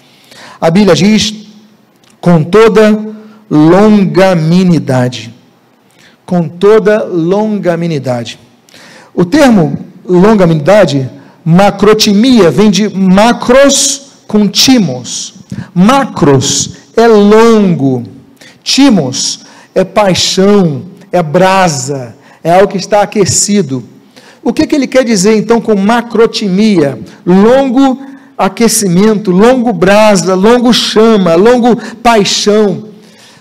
A 0.61 0.69
Bíblia 0.69 0.97
diz, 0.97 1.33
com 2.21 2.43
toda 2.43 3.15
longanimidade. 3.49 5.33
Com 6.27 6.49
toda 6.49 7.05
longanimidade. 7.05 8.41
O 9.15 9.25
termo 9.25 9.87
longanimidade, 10.05 11.09
macrotimia, 11.45 12.51
vem 12.51 12.73
de 12.73 12.89
macros 12.89 14.25
com 14.27 14.49
timos. 14.49 15.35
Macros 15.73 16.73
é 16.97 17.07
longo. 17.07 18.03
Timos 18.65 19.41
é 19.73 19.85
paixão, 19.85 20.87
é 21.13 21.23
brasa, 21.23 22.17
é 22.43 22.53
algo 22.53 22.69
que 22.69 22.79
está 22.79 23.03
aquecido. 23.03 23.94
O 24.45 24.53
que, 24.53 24.67
que 24.67 24.75
ele 24.75 24.87
quer 24.87 25.05
dizer 25.05 25.37
então 25.37 25.61
com 25.61 25.75
macrotimia? 25.75 26.99
Longo 27.27 27.99
aquecimento, 28.37 29.31
longo 29.31 29.73
brasa, 29.73 30.35
longo 30.35 30.73
chama, 30.73 31.35
longo 31.35 31.77
paixão. 32.03 32.89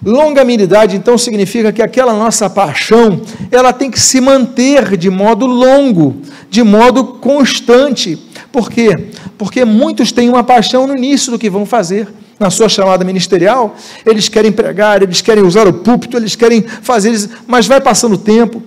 Longanimidade, 0.05 0.97
então, 0.97 1.17
significa 1.17 1.71
que 1.71 1.81
aquela 1.81 2.13
nossa 2.13 2.49
paixão, 2.49 3.21
ela 3.49 3.71
tem 3.71 3.89
que 3.89 3.99
se 3.99 4.19
manter 4.19 4.97
de 4.97 5.09
modo 5.09 5.45
longo, 5.45 6.17
de 6.49 6.61
modo 6.61 7.05
constante. 7.05 8.17
Por 8.51 8.69
quê? 8.69 8.91
Porque 9.37 9.63
muitos 9.63 10.11
têm 10.11 10.29
uma 10.29 10.43
paixão 10.43 10.85
no 10.85 10.95
início 10.95 11.31
do 11.31 11.39
que 11.39 11.49
vão 11.49 11.65
fazer, 11.65 12.07
na 12.37 12.49
sua 12.49 12.67
chamada 12.67 13.05
ministerial, 13.05 13.75
eles 14.05 14.27
querem 14.27 14.51
pregar, 14.51 15.01
eles 15.01 15.21
querem 15.21 15.43
usar 15.43 15.67
o 15.67 15.73
púlpito, 15.73 16.17
eles 16.17 16.35
querem 16.35 16.61
fazer, 16.61 17.29
mas 17.47 17.67
vai 17.67 17.79
passando 17.79 18.15
o 18.15 18.17
tempo, 18.17 18.61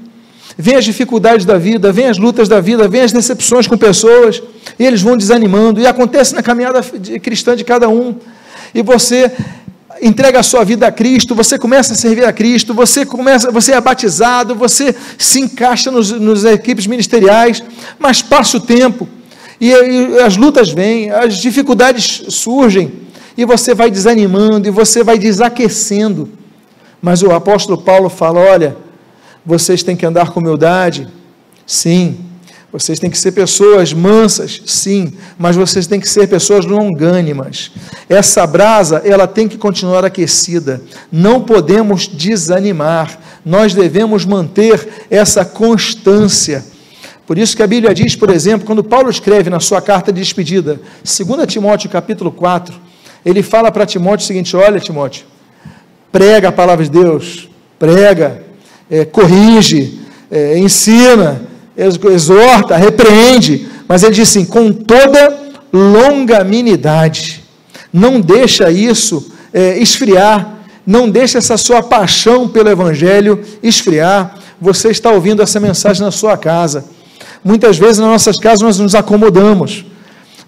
vem 0.59 0.77
as 0.77 0.85
dificuldades 0.85 1.45
da 1.45 1.59
vida, 1.59 1.93
vem 1.93 2.07
as 2.07 2.19
lutas 2.19 2.49
da 2.49 2.61
vida, 2.61 2.89
vem 2.89 3.03
as 3.03 3.13
decepções 3.13 3.67
com 3.67 3.77
pessoas, 3.77 4.43
e 4.79 4.85
eles 4.85 5.03
vão 5.03 5.17
desanimando, 5.17 5.81
e 5.81 5.87
acontece 5.87 6.35
na 6.35 6.43
caminhada 6.43 6.81
cristã 7.23 7.55
de 7.55 7.65
cada 7.65 7.89
um, 7.89 8.15
e 8.75 8.83
você 8.83 9.31
entrega 10.01 10.41
a 10.41 10.43
sua 10.43 10.65
vida 10.65 10.87
a 10.87 10.93
Cristo, 10.93 11.35
você 11.35 11.59
começa 11.59 11.93
a 11.93 11.97
servir 11.97 12.25
a 12.25 12.33
Cristo, 12.33 12.75
você 12.75 13.05
começa, 13.05 13.51
você 13.51 13.73
é 13.73 13.81
batizado, 13.81 14.55
você 14.55 14.95
se 15.19 15.41
encaixa 15.41 15.91
nos, 15.91 16.11
nos 16.11 16.45
equipes 16.45 16.87
ministeriais, 16.87 17.63
mas 17.99 18.23
passa 18.23 18.57
o 18.57 18.61
tempo, 18.61 19.09
e, 19.61 19.71
e 19.71 20.21
as 20.21 20.37
lutas 20.37 20.71
vêm, 20.71 21.11
as 21.11 21.37
dificuldades 21.37 22.25
surgem, 22.29 22.93
e 23.37 23.45
você 23.45 23.75
vai 23.75 23.91
desanimando, 23.91 24.67
e 24.67 24.71
você 24.71 25.05
vai 25.05 25.19
desaquecendo. 25.19 26.31
Mas 27.03 27.23
o 27.23 27.31
apóstolo 27.31 27.77
Paulo 27.81 28.09
fala: 28.09 28.41
olha, 28.41 28.77
vocês 29.47 29.83
têm 29.85 29.95
que 29.95 30.05
andar 30.05 30.31
com 30.31 30.41
humildade, 30.41 31.07
sim. 31.65 32.19
Vocês 32.73 32.99
têm 32.99 33.09
que 33.09 33.17
ser 33.17 33.33
pessoas 33.33 33.93
mansas, 33.93 34.61
sim, 34.67 35.13
mas 35.39 35.55
vocês 35.55 35.87
têm 35.87 36.01
que 36.01 36.09
ser 36.09 36.29
pessoas 36.29 36.67
longânimas. 36.67 37.71
Essa 38.09 38.47
brasa, 38.47 39.01
ela 39.05 39.27
tem 39.27 39.49
que 39.49 39.57
continuar 39.57 40.05
aquecida. 40.05 40.83
Não 41.11 41.41
podemos 41.41 42.09
desanimar. 42.09 43.19
Nós 43.45 43.73
devemos 43.73 44.27
manter 44.27 45.07
essa 45.09 45.45
constância. 45.45 46.65
Por 47.25 47.39
isso 47.39 47.57
que 47.57 47.63
a 47.63 47.67
Bíblia 47.67 47.95
diz, 47.95 48.15
por 48.15 48.31
exemplo, 48.31 48.67
quando 48.67 48.85
Paulo 48.85 49.09
escreve 49.09 49.49
na 49.49 49.61
sua 49.61 49.81
carta 49.81 50.13
de 50.13 50.21
despedida, 50.21 50.81
2 51.03 51.47
Timóteo 51.47 51.89
capítulo 51.89 52.31
4, 52.31 52.75
ele 53.25 53.43
fala 53.43 53.73
para 53.73 53.87
Timóteo 53.87 54.25
o 54.25 54.27
seguinte: 54.27 54.57
olha, 54.57 54.79
Timóteo, 54.79 55.25
prega 56.13 56.49
a 56.49 56.53
palavra 56.53 56.85
de 56.85 56.91
Deus, 56.91 57.49
prega, 57.79 58.46
é, 58.91 59.05
corrige, 59.05 60.01
é, 60.31 60.59
ensina, 60.59 61.43
exorta, 61.77 62.77
repreende, 62.77 63.67
mas 63.89 64.03
ele 64.03 64.15
diz 64.15 64.29
assim: 64.29 64.45
com 64.45 64.73
toda 64.73 65.37
longanimidade, 65.73 67.45
não 67.93 68.21
deixa 68.21 68.71
isso 68.71 69.31
é, 69.53 69.79
esfriar, 69.79 70.55
não 70.87 71.09
deixa 71.09 71.39
essa 71.39 71.57
sua 71.57 71.83
paixão 71.83 72.49
pelo 72.49 72.69
Evangelho 72.69 73.43
esfriar. 73.63 74.37
Você 74.61 74.89
está 74.89 75.11
ouvindo 75.11 75.43
essa 75.43 75.61
mensagem 75.61 76.03
na 76.03 76.11
sua 76.11 76.37
casa. 76.37 76.85
Muitas 77.45 77.77
vezes 77.77 77.99
nas 77.99 78.09
nossas 78.09 78.39
casas 78.39 78.63
nós 78.63 78.79
nos 78.79 78.95
acomodamos, 78.95 79.85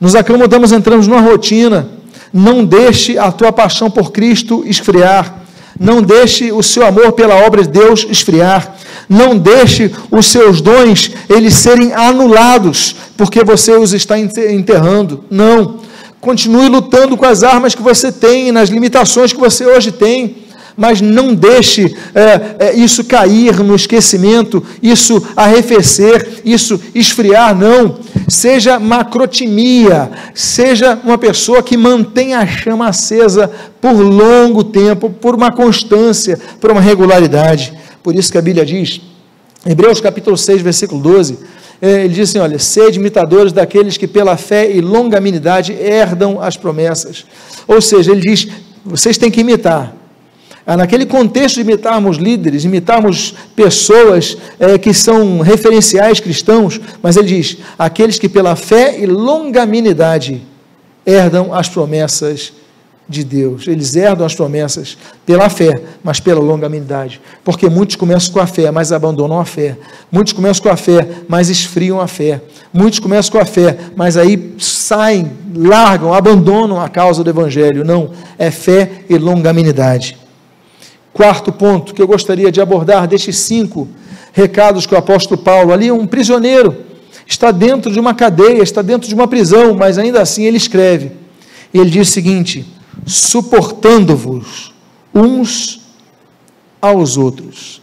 nos 0.01 0.15
acomodamos, 0.15 0.73
entramos 0.73 1.07
numa 1.07 1.21
rotina 1.21 1.99
não 2.33 2.65
deixe 2.65 3.19
a 3.19 3.31
tua 3.33 3.53
paixão 3.53 3.91
por 3.91 4.13
Cristo 4.13 4.63
esfriar. 4.67 5.38
Não 5.79 6.03
deixe 6.03 6.53
o 6.53 6.63
seu 6.63 6.85
amor 6.85 7.13
pela 7.13 7.35
obra 7.35 7.63
de 7.63 7.69
Deus 7.69 8.07
esfriar. 8.09 8.77
Não 9.09 9.39
deixe 9.39 9.91
os 10.11 10.27
seus 10.27 10.61
dons 10.61 11.11
eles 11.29 11.55
serem 11.55 11.93
anulados 11.95 12.97
porque 13.17 13.43
você 13.45 13.73
os 13.73 13.93
está 13.93 14.19
enterrando. 14.19 15.25
Não. 15.31 15.81
Continue 16.21 16.69
lutando 16.69 17.17
com 17.17 17.25
as 17.25 17.43
armas 17.43 17.75
que 17.75 17.83
você 17.83 18.11
tem, 18.11 18.51
nas 18.51 18.69
limitações 18.69 19.33
que 19.33 19.39
você 19.39 19.65
hoje 19.65 19.93
tem 19.93 20.49
mas 20.79 21.01
não 21.01 21.35
deixe 21.35 21.93
é, 22.15 22.67
é, 22.67 22.77
isso 22.77 23.03
cair 23.03 23.59
no 23.65 23.75
esquecimento, 23.75 24.65
isso 24.81 25.21
arrefecer, 25.35 26.41
isso 26.45 26.81
esfriar, 26.95 27.53
não. 27.53 27.99
Seja 28.29 28.79
macrotimia, 28.79 30.11
seja 30.35 30.99
uma 31.03 31.17
pessoa 31.17 31.63
que 31.63 31.77
mantenha 31.77 32.41
a 32.41 32.47
chama 32.47 32.89
acesa 32.89 33.51
por 33.81 33.93
longo 33.93 34.63
tempo, 34.63 35.09
por 35.09 35.35
uma 35.35 35.51
constância, 35.51 36.39
por 36.61 36.71
uma 36.71 36.81
regularidade. 36.81 37.73
Por 38.03 38.15
isso 38.15 38.31
que 38.31 38.39
a 38.39 38.43
Bíblia 38.43 38.67
diz, 38.67 39.01
Hebreus 39.67 40.01
capítulo 40.01 40.37
6, 40.37 40.63
versículo 40.63 41.01
12, 41.01 41.39
é, 41.81 42.05
ele 42.05 42.15
diz 42.15 42.31
assim: 42.31 42.39
olha, 42.39 42.59
sede 42.59 42.99
imitadores 42.99 43.53
daqueles 43.53 43.97
que 43.97 44.07
pela 44.07 44.37
fé 44.37 44.71
e 44.71 44.81
longanimidade 44.81 45.73
herdam 45.73 46.41
as 46.41 46.57
promessas. 46.57 47.25
Ou 47.67 47.81
seja, 47.81 48.13
ele 48.13 48.21
diz: 48.21 48.49
vocês 48.85 49.17
têm 49.17 49.31
que 49.31 49.41
imitar, 49.41 49.95
naquele 50.77 51.07
contexto 51.07 51.61
imitarmos 51.61 52.19
líderes, 52.19 52.65
imitarmos 52.65 53.35
pessoas 53.57 54.37
é, 54.61 54.77
que 54.77 54.93
são 54.93 55.41
referenciais 55.41 56.21
cristãos, 56.21 56.81
mas 57.03 57.17
ele 57.17 57.29
diz: 57.29 57.57
aqueles 57.79 58.19
que 58.19 58.29
pela 58.29 58.55
fé 58.55 59.01
e 59.01 59.07
longanimidade 59.07 60.43
herdam 61.07 61.55
as 61.55 61.69
promessas 61.69 62.53
de 63.09 63.25
Deus. 63.25 63.67
Eles 63.67 63.97
herdam 63.97 64.27
as 64.27 64.35
promessas 64.35 64.99
pela 65.25 65.49
fé, 65.49 65.81
mas 66.05 66.21
pela 66.21 66.41
longanimidade. 66.41 67.21
Porque 67.43 67.69
muitos 67.69 67.97
começam 67.97 68.35
com 68.35 68.41
a 68.41 68.47
fé, 68.47 68.71
mas 68.71 68.93
abandonam 68.93 69.41
a 69.41 69.47
fé. 69.47 69.79
Muitos 70.13 70.35
começam 70.35 70.63
com 70.63 70.69
a 70.69 70.77
fé, 70.77 71.09
mas 71.27 71.49
esfriam 71.49 71.99
a 71.99 72.07
fé. 72.07 72.43
Muitos 72.71 72.99
começam 72.99 73.33
com 73.33 73.39
a 73.39 73.47
fé, 73.47 73.79
mas 73.97 74.19
aí 74.19 74.55
saem, 74.59 75.33
largam, 75.57 76.13
abandonam 76.13 76.79
a 76.79 76.91
causa 76.91 77.25
do 77.25 77.31
Evangelho. 77.31 77.83
Não, 77.85 78.11
é 78.39 78.51
fé 78.51 79.05
e 79.09 79.17
longanimidade. 79.17 80.28
Quarto 81.19 81.51
ponto 81.51 81.93
que 81.93 82.01
eu 82.01 82.07
gostaria 82.07 82.53
de 82.53 82.61
abordar 82.61 83.09
destes 83.09 83.39
cinco 83.39 83.89
recados 84.33 84.87
que 84.87 84.95
o 84.95 84.97
apóstolo 84.97 85.37
Paulo, 85.43 85.73
ali 85.73 85.91
um 85.91 86.07
prisioneiro, 86.07 86.77
está 87.27 87.51
dentro 87.51 87.91
de 87.91 87.99
uma 87.99 88.15
cadeia, 88.15 88.63
está 88.63 88.83
dentro 88.83 89.09
de 89.09 89.17
uma 89.17 89.27
prisão, 89.27 89.75
mas 89.75 89.99
ainda 89.99 90.23
assim 90.23 90.45
ele 90.45 90.57
escreve. 90.57 91.11
Ele 91.75 91.91
diz 91.91 92.09
o 92.09 92.13
seguinte: 92.13 92.65
suportando-vos 93.05 94.73
uns 95.13 95.81
aos 96.81 97.17
outros. 97.17 97.83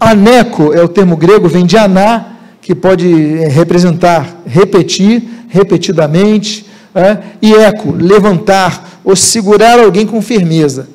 Aneco 0.00 0.72
é 0.72 0.82
o 0.82 0.88
termo 0.88 1.18
grego, 1.18 1.50
vem 1.50 1.66
de 1.66 1.76
aná, 1.76 2.28
que 2.62 2.74
pode 2.74 3.06
representar 3.48 4.40
repetir, 4.46 5.22
repetidamente, 5.50 6.64
é? 6.94 7.18
e 7.42 7.52
eco, 7.52 7.92
levantar 7.92 9.02
ou 9.04 9.14
segurar 9.14 9.78
alguém 9.78 10.06
com 10.06 10.22
firmeza. 10.22 10.93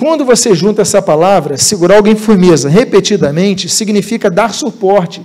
Quando 0.00 0.24
você 0.24 0.54
junta 0.54 0.80
essa 0.80 1.02
palavra, 1.02 1.58
segurar 1.58 1.96
alguém 1.96 2.16
firmeza, 2.16 2.70
repetidamente, 2.70 3.68
significa 3.68 4.30
dar 4.30 4.54
suporte. 4.54 5.20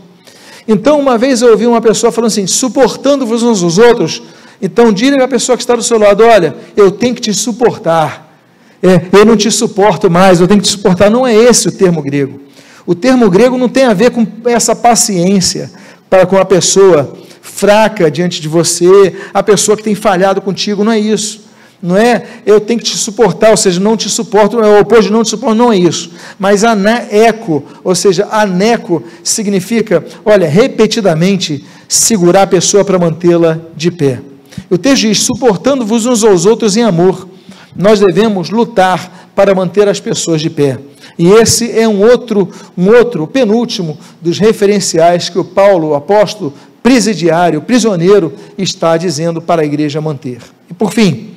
Então, 0.67 0.99
uma 0.99 1.17
vez 1.17 1.41
eu 1.41 1.51
ouvi 1.51 1.65
uma 1.65 1.79
pessoa 1.79 2.11
falando 2.11 2.27
assim, 2.27 2.45
suportando-vos 2.45 3.41
uns 3.41 3.63
aos 3.63 3.77
outros, 3.77 4.21
então 4.61 4.91
diga 4.91 5.23
à 5.23 5.29
pessoa 5.29 5.55
que 5.55 5.63
está 5.63 5.77
do 5.77 5.81
seu 5.81 5.97
lado, 5.97 6.25
olha, 6.25 6.53
eu 6.75 6.91
tenho 6.91 7.15
que 7.15 7.21
te 7.21 7.33
suportar. 7.33 8.37
É, 8.83 9.17
eu 9.17 9.25
não 9.25 9.37
te 9.37 9.49
suporto 9.49 10.11
mais, 10.11 10.41
eu 10.41 10.47
tenho 10.47 10.59
que 10.59 10.67
te 10.67 10.71
suportar. 10.71 11.09
Não 11.09 11.25
é 11.25 11.33
esse 11.33 11.69
o 11.69 11.71
termo 11.71 12.01
grego. 12.01 12.41
O 12.85 12.93
termo 12.93 13.29
grego 13.29 13.57
não 13.57 13.69
tem 13.69 13.85
a 13.85 13.93
ver 13.93 14.11
com 14.11 14.27
essa 14.43 14.75
paciência 14.75 15.71
para 16.09 16.25
com 16.25 16.37
a 16.37 16.43
pessoa 16.43 17.15
fraca 17.41 18.11
diante 18.11 18.41
de 18.41 18.49
você, 18.49 19.15
a 19.33 19.41
pessoa 19.41 19.77
que 19.77 19.83
tem 19.83 19.95
falhado 19.95 20.41
contigo, 20.41 20.83
não 20.83 20.91
é 20.91 20.99
isso 20.99 21.44
não 21.85 21.95
é 21.95 22.23
eu 22.45 22.59
tenho 22.59 22.79
que 22.79 22.85
te 22.85 22.97
suportar, 22.97 23.51
ou 23.51 23.57
seja, 23.57 23.79
não 23.79 23.95
te 23.95 24.09
suporto, 24.09 24.59
é 24.59 24.67
o 24.67 24.81
oposto 24.81 25.03
de 25.03 25.11
não 25.11 25.23
te 25.23 25.29
suporto, 25.29 25.55
não 25.55 25.71
é 25.71 25.77
isso. 25.77 26.11
Mas 26.39 26.63
aneco, 26.63 27.63
ou 27.83 27.93
seja, 27.93 28.27
aneco 28.31 29.03
significa, 29.23 30.03
olha, 30.25 30.49
repetidamente 30.49 31.63
segurar 31.87 32.43
a 32.43 32.47
pessoa 32.47 32.83
para 32.83 32.97
mantê-la 32.97 33.59
de 33.75 33.91
pé. 33.91 34.19
O 34.67 34.79
texto 34.79 35.03
diz: 35.03 35.21
suportando-vos 35.21 36.07
uns 36.07 36.23
aos 36.23 36.47
outros 36.47 36.75
em 36.75 36.81
amor. 36.81 37.27
Nós 37.75 37.99
devemos 37.99 38.49
lutar 38.49 39.29
para 39.35 39.53
manter 39.53 39.87
as 39.87 39.99
pessoas 39.99 40.41
de 40.41 40.49
pé. 40.49 40.79
E 41.19 41.27
esse 41.27 41.77
é 41.77 41.87
um 41.87 42.01
outro, 42.01 42.49
um 42.75 42.87
outro, 42.87 43.27
penúltimo 43.27 43.97
dos 44.21 44.39
referenciais 44.39 45.29
que 45.29 45.37
o 45.37 45.43
Paulo, 45.43 45.89
o 45.89 45.95
apóstolo, 45.95 46.53
presidiário, 46.81 47.61
prisioneiro, 47.61 48.33
está 48.57 48.97
dizendo 48.97 49.41
para 49.41 49.61
a 49.61 49.65
igreja 49.65 50.01
manter. 50.01 50.39
E 50.69 50.73
por 50.73 50.91
fim, 50.91 51.34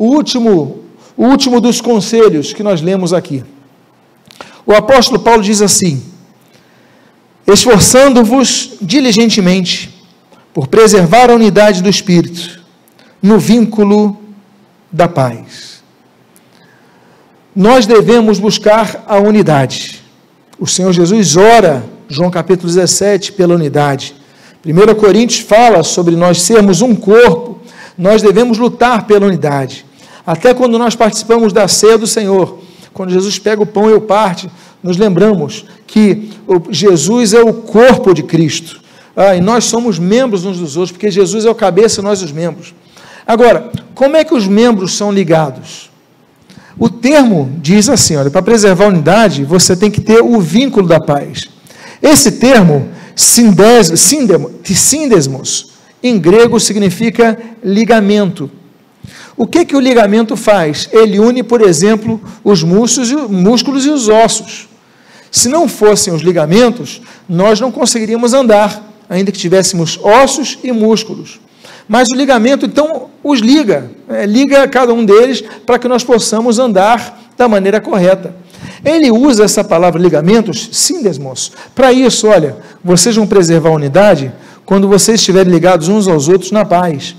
o 0.00 0.06
último, 0.06 0.78
o 1.14 1.26
último 1.26 1.60
dos 1.60 1.82
conselhos 1.82 2.54
que 2.54 2.62
nós 2.62 2.80
lemos 2.80 3.12
aqui. 3.12 3.44
O 4.64 4.72
apóstolo 4.72 5.20
Paulo 5.20 5.42
diz 5.42 5.60
assim: 5.60 6.02
esforçando-vos 7.46 8.78
diligentemente 8.80 10.02
por 10.54 10.68
preservar 10.68 11.28
a 11.28 11.34
unidade 11.34 11.82
do 11.82 11.88
espírito 11.90 12.62
no 13.22 13.38
vínculo 13.38 14.18
da 14.90 15.06
paz. 15.06 15.82
Nós 17.54 17.84
devemos 17.84 18.38
buscar 18.38 19.04
a 19.06 19.18
unidade. 19.18 20.00
O 20.58 20.66
Senhor 20.66 20.94
Jesus 20.94 21.36
ora, 21.36 21.84
João 22.08 22.30
capítulo 22.30 22.68
17, 22.72 23.32
pela 23.32 23.54
unidade. 23.54 24.14
1 24.64 24.94
Coríntios 24.94 25.40
fala 25.40 25.82
sobre 25.82 26.16
nós 26.16 26.40
sermos 26.40 26.80
um 26.80 26.94
corpo, 26.94 27.58
nós 27.98 28.22
devemos 28.22 28.56
lutar 28.56 29.06
pela 29.06 29.26
unidade. 29.26 29.89
Até 30.30 30.54
quando 30.54 30.78
nós 30.78 30.94
participamos 30.94 31.52
da 31.52 31.66
ceia 31.66 31.98
do 31.98 32.06
Senhor, 32.06 32.60
quando 32.94 33.10
Jesus 33.10 33.36
pega 33.36 33.60
o 33.60 33.66
pão 33.66 33.90
e 33.90 33.94
o 33.94 34.00
parte, 34.00 34.48
nos 34.80 34.96
lembramos 34.96 35.64
que 35.88 36.30
Jesus 36.70 37.34
é 37.34 37.40
o 37.40 37.52
corpo 37.52 38.14
de 38.14 38.22
Cristo. 38.22 38.80
Ah, 39.16 39.34
e 39.34 39.40
nós 39.40 39.64
somos 39.64 39.98
membros 39.98 40.44
uns 40.44 40.60
dos 40.60 40.76
outros, 40.76 40.92
porque 40.92 41.10
Jesus 41.10 41.44
é 41.44 41.50
o 41.50 41.54
cabeça 41.54 42.00
e 42.00 42.04
nós 42.04 42.22
os 42.22 42.30
membros. 42.30 42.72
Agora, 43.26 43.72
como 43.92 44.16
é 44.16 44.22
que 44.22 44.32
os 44.32 44.46
membros 44.46 44.96
são 44.96 45.10
ligados? 45.10 45.90
O 46.78 46.88
termo 46.88 47.50
diz 47.60 47.88
assim: 47.88 48.14
olha, 48.14 48.30
para 48.30 48.40
preservar 48.40 48.84
a 48.84 48.88
unidade, 48.88 49.42
você 49.42 49.74
tem 49.74 49.90
que 49.90 50.00
ter 50.00 50.22
o 50.22 50.40
vínculo 50.40 50.86
da 50.86 51.00
paz. 51.00 51.48
Esse 52.00 52.30
termo, 52.30 52.88
síndesmos, 53.16 53.96
em 56.00 56.20
grego 56.20 56.60
significa 56.60 57.36
ligamento. 57.64 58.48
O 59.36 59.46
que, 59.46 59.64
que 59.64 59.76
o 59.76 59.80
ligamento 59.80 60.36
faz? 60.36 60.88
Ele 60.92 61.18
une, 61.18 61.42
por 61.42 61.62
exemplo, 61.62 62.20
os 62.44 62.62
músculos, 62.62 63.86
e 63.86 63.90
os 63.90 64.08
ossos. 64.08 64.68
Se 65.30 65.48
não 65.48 65.68
fossem 65.68 66.12
os 66.12 66.22
ligamentos, 66.22 67.00
nós 67.28 67.60
não 67.60 67.70
conseguiríamos 67.70 68.34
andar, 68.34 68.82
ainda 69.08 69.32
que 69.32 69.38
tivéssemos 69.38 69.98
ossos 70.02 70.58
e 70.62 70.72
músculos. 70.72 71.40
Mas 71.88 72.08
o 72.12 72.16
ligamento, 72.16 72.66
então, 72.66 73.08
os 73.22 73.40
liga, 73.40 73.90
é, 74.08 74.24
liga 74.26 74.68
cada 74.68 74.92
um 74.92 75.04
deles 75.04 75.42
para 75.64 75.78
que 75.78 75.88
nós 75.88 76.04
possamos 76.04 76.58
andar 76.58 77.32
da 77.36 77.48
maneira 77.48 77.80
correta. 77.80 78.34
Ele 78.84 79.10
usa 79.10 79.44
essa 79.44 79.64
palavra 79.64 80.00
ligamentos, 80.00 80.68
síndesmos, 80.72 81.52
para 81.74 81.92
isso, 81.92 82.28
olha, 82.28 82.56
vocês 82.82 83.16
vão 83.16 83.26
preservar 83.26 83.70
a 83.70 83.74
unidade 83.74 84.32
quando 84.64 84.88
vocês 84.88 85.20
estiverem 85.20 85.52
ligados 85.52 85.88
uns 85.88 86.06
aos 86.06 86.28
outros 86.28 86.52
na 86.52 86.64
paz. 86.64 87.16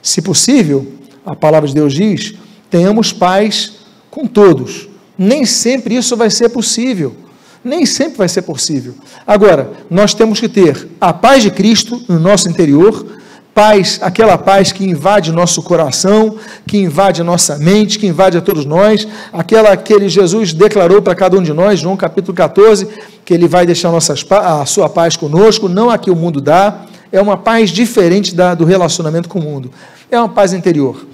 Se 0.00 0.22
possível, 0.22 0.95
a 1.26 1.34
palavra 1.34 1.68
de 1.68 1.74
Deus 1.74 1.92
diz, 1.92 2.34
tenhamos 2.70 3.12
paz 3.12 3.72
com 4.10 4.26
todos. 4.26 4.88
Nem 5.18 5.44
sempre 5.44 5.96
isso 5.96 6.16
vai 6.16 6.30
ser 6.30 6.50
possível. 6.50 7.16
Nem 7.64 7.84
sempre 7.84 8.18
vai 8.18 8.28
ser 8.28 8.42
possível. 8.42 8.94
Agora, 9.26 9.72
nós 9.90 10.14
temos 10.14 10.38
que 10.38 10.48
ter 10.48 10.88
a 11.00 11.12
paz 11.12 11.42
de 11.42 11.50
Cristo 11.50 12.00
no 12.08 12.20
nosso 12.20 12.48
interior, 12.48 13.04
paz, 13.52 13.98
aquela 14.02 14.38
paz 14.38 14.70
que 14.70 14.84
invade 14.84 15.32
nosso 15.32 15.62
coração, 15.62 16.36
que 16.64 16.78
invade 16.78 17.22
nossa 17.24 17.58
mente, 17.58 17.98
que 17.98 18.06
invade 18.06 18.38
a 18.38 18.40
todos 18.40 18.64
nós, 18.64 19.08
aquela 19.32 19.76
que 19.76 19.92
ele, 19.92 20.08
Jesus 20.08 20.52
declarou 20.52 21.02
para 21.02 21.14
cada 21.14 21.36
um 21.36 21.42
de 21.42 21.52
nós, 21.52 21.80
João 21.80 21.96
capítulo 21.96 22.36
14, 22.36 22.86
que 23.24 23.34
ele 23.34 23.48
vai 23.48 23.66
deixar 23.66 23.90
nossas, 23.90 24.24
a 24.30 24.64
sua 24.64 24.88
paz 24.88 25.16
conosco, 25.16 25.68
não 25.68 25.90
a 25.90 25.98
que 25.98 26.10
o 26.10 26.14
mundo 26.14 26.40
dá, 26.40 26.82
é 27.10 27.20
uma 27.20 27.36
paz 27.36 27.70
diferente 27.70 28.34
da, 28.34 28.54
do 28.54 28.64
relacionamento 28.64 29.28
com 29.28 29.38
o 29.38 29.42
mundo, 29.42 29.72
é 30.10 30.18
uma 30.18 30.28
paz 30.28 30.52
interior. 30.52 31.04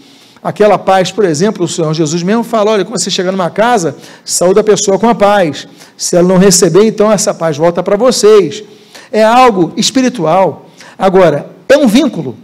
Aquela 0.42 0.76
paz, 0.76 1.12
por 1.12 1.24
exemplo, 1.24 1.64
o 1.64 1.68
Senhor 1.68 1.94
Jesus 1.94 2.22
mesmo 2.22 2.42
fala: 2.42 2.72
olha, 2.72 2.84
quando 2.84 3.00
você 3.00 3.10
chegar 3.10 3.30
numa 3.30 3.50
casa, 3.50 3.96
saúde 4.24 4.58
a 4.58 4.64
pessoa 4.64 4.98
com 4.98 5.08
a 5.08 5.14
paz. 5.14 5.68
Se 5.96 6.16
ela 6.16 6.26
não 6.26 6.36
receber, 6.36 6.84
então 6.84 7.12
essa 7.12 7.32
paz 7.32 7.56
volta 7.56 7.82
para 7.82 7.96
vocês. 7.96 8.64
É 9.12 9.22
algo 9.22 9.72
espiritual. 9.76 10.66
Agora, 10.98 11.46
é 11.68 11.76
um 11.76 11.86
vínculo. 11.86 12.36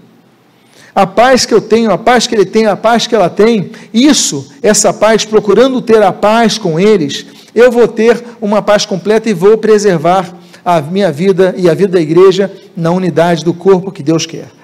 A 0.95 1.07
paz 1.07 1.45
que 1.45 1.55
eu 1.55 1.61
tenho, 1.61 1.91
a 1.91 1.99
paz 1.99 2.27
que 2.27 2.35
ele 2.35 2.45
tem, 2.45 2.67
a 2.67 2.77
paz 2.77 3.07
que 3.07 3.15
ela 3.15 3.31
tem, 3.31 3.73
isso, 3.93 4.49
essa 4.63 4.93
paz, 4.93 5.25
procurando 5.25 5.81
ter 5.81 6.03
a 6.03 6.13
paz 6.13 6.59
com 6.59 6.79
eles, 6.79 7.27
eu 7.55 7.71
vou 7.71 7.87
ter 7.87 8.23
uma 8.41 8.63
paz 8.63 8.85
completa 8.85 9.29
e 9.29 9.35
vou 9.35 9.59
preservar 9.59 10.35
a 10.65 10.81
minha 10.81 11.11
vida 11.11 11.55
e 11.57 11.69
a 11.69 11.75
vida 11.75 11.93
da 11.93 12.01
igreja 12.01 12.53
na 12.77 12.91
unidade 12.91 13.45
do 13.45 13.55
corpo 13.55 13.93
que 13.93 14.03
Deus 14.03 14.27
quer. 14.27 14.58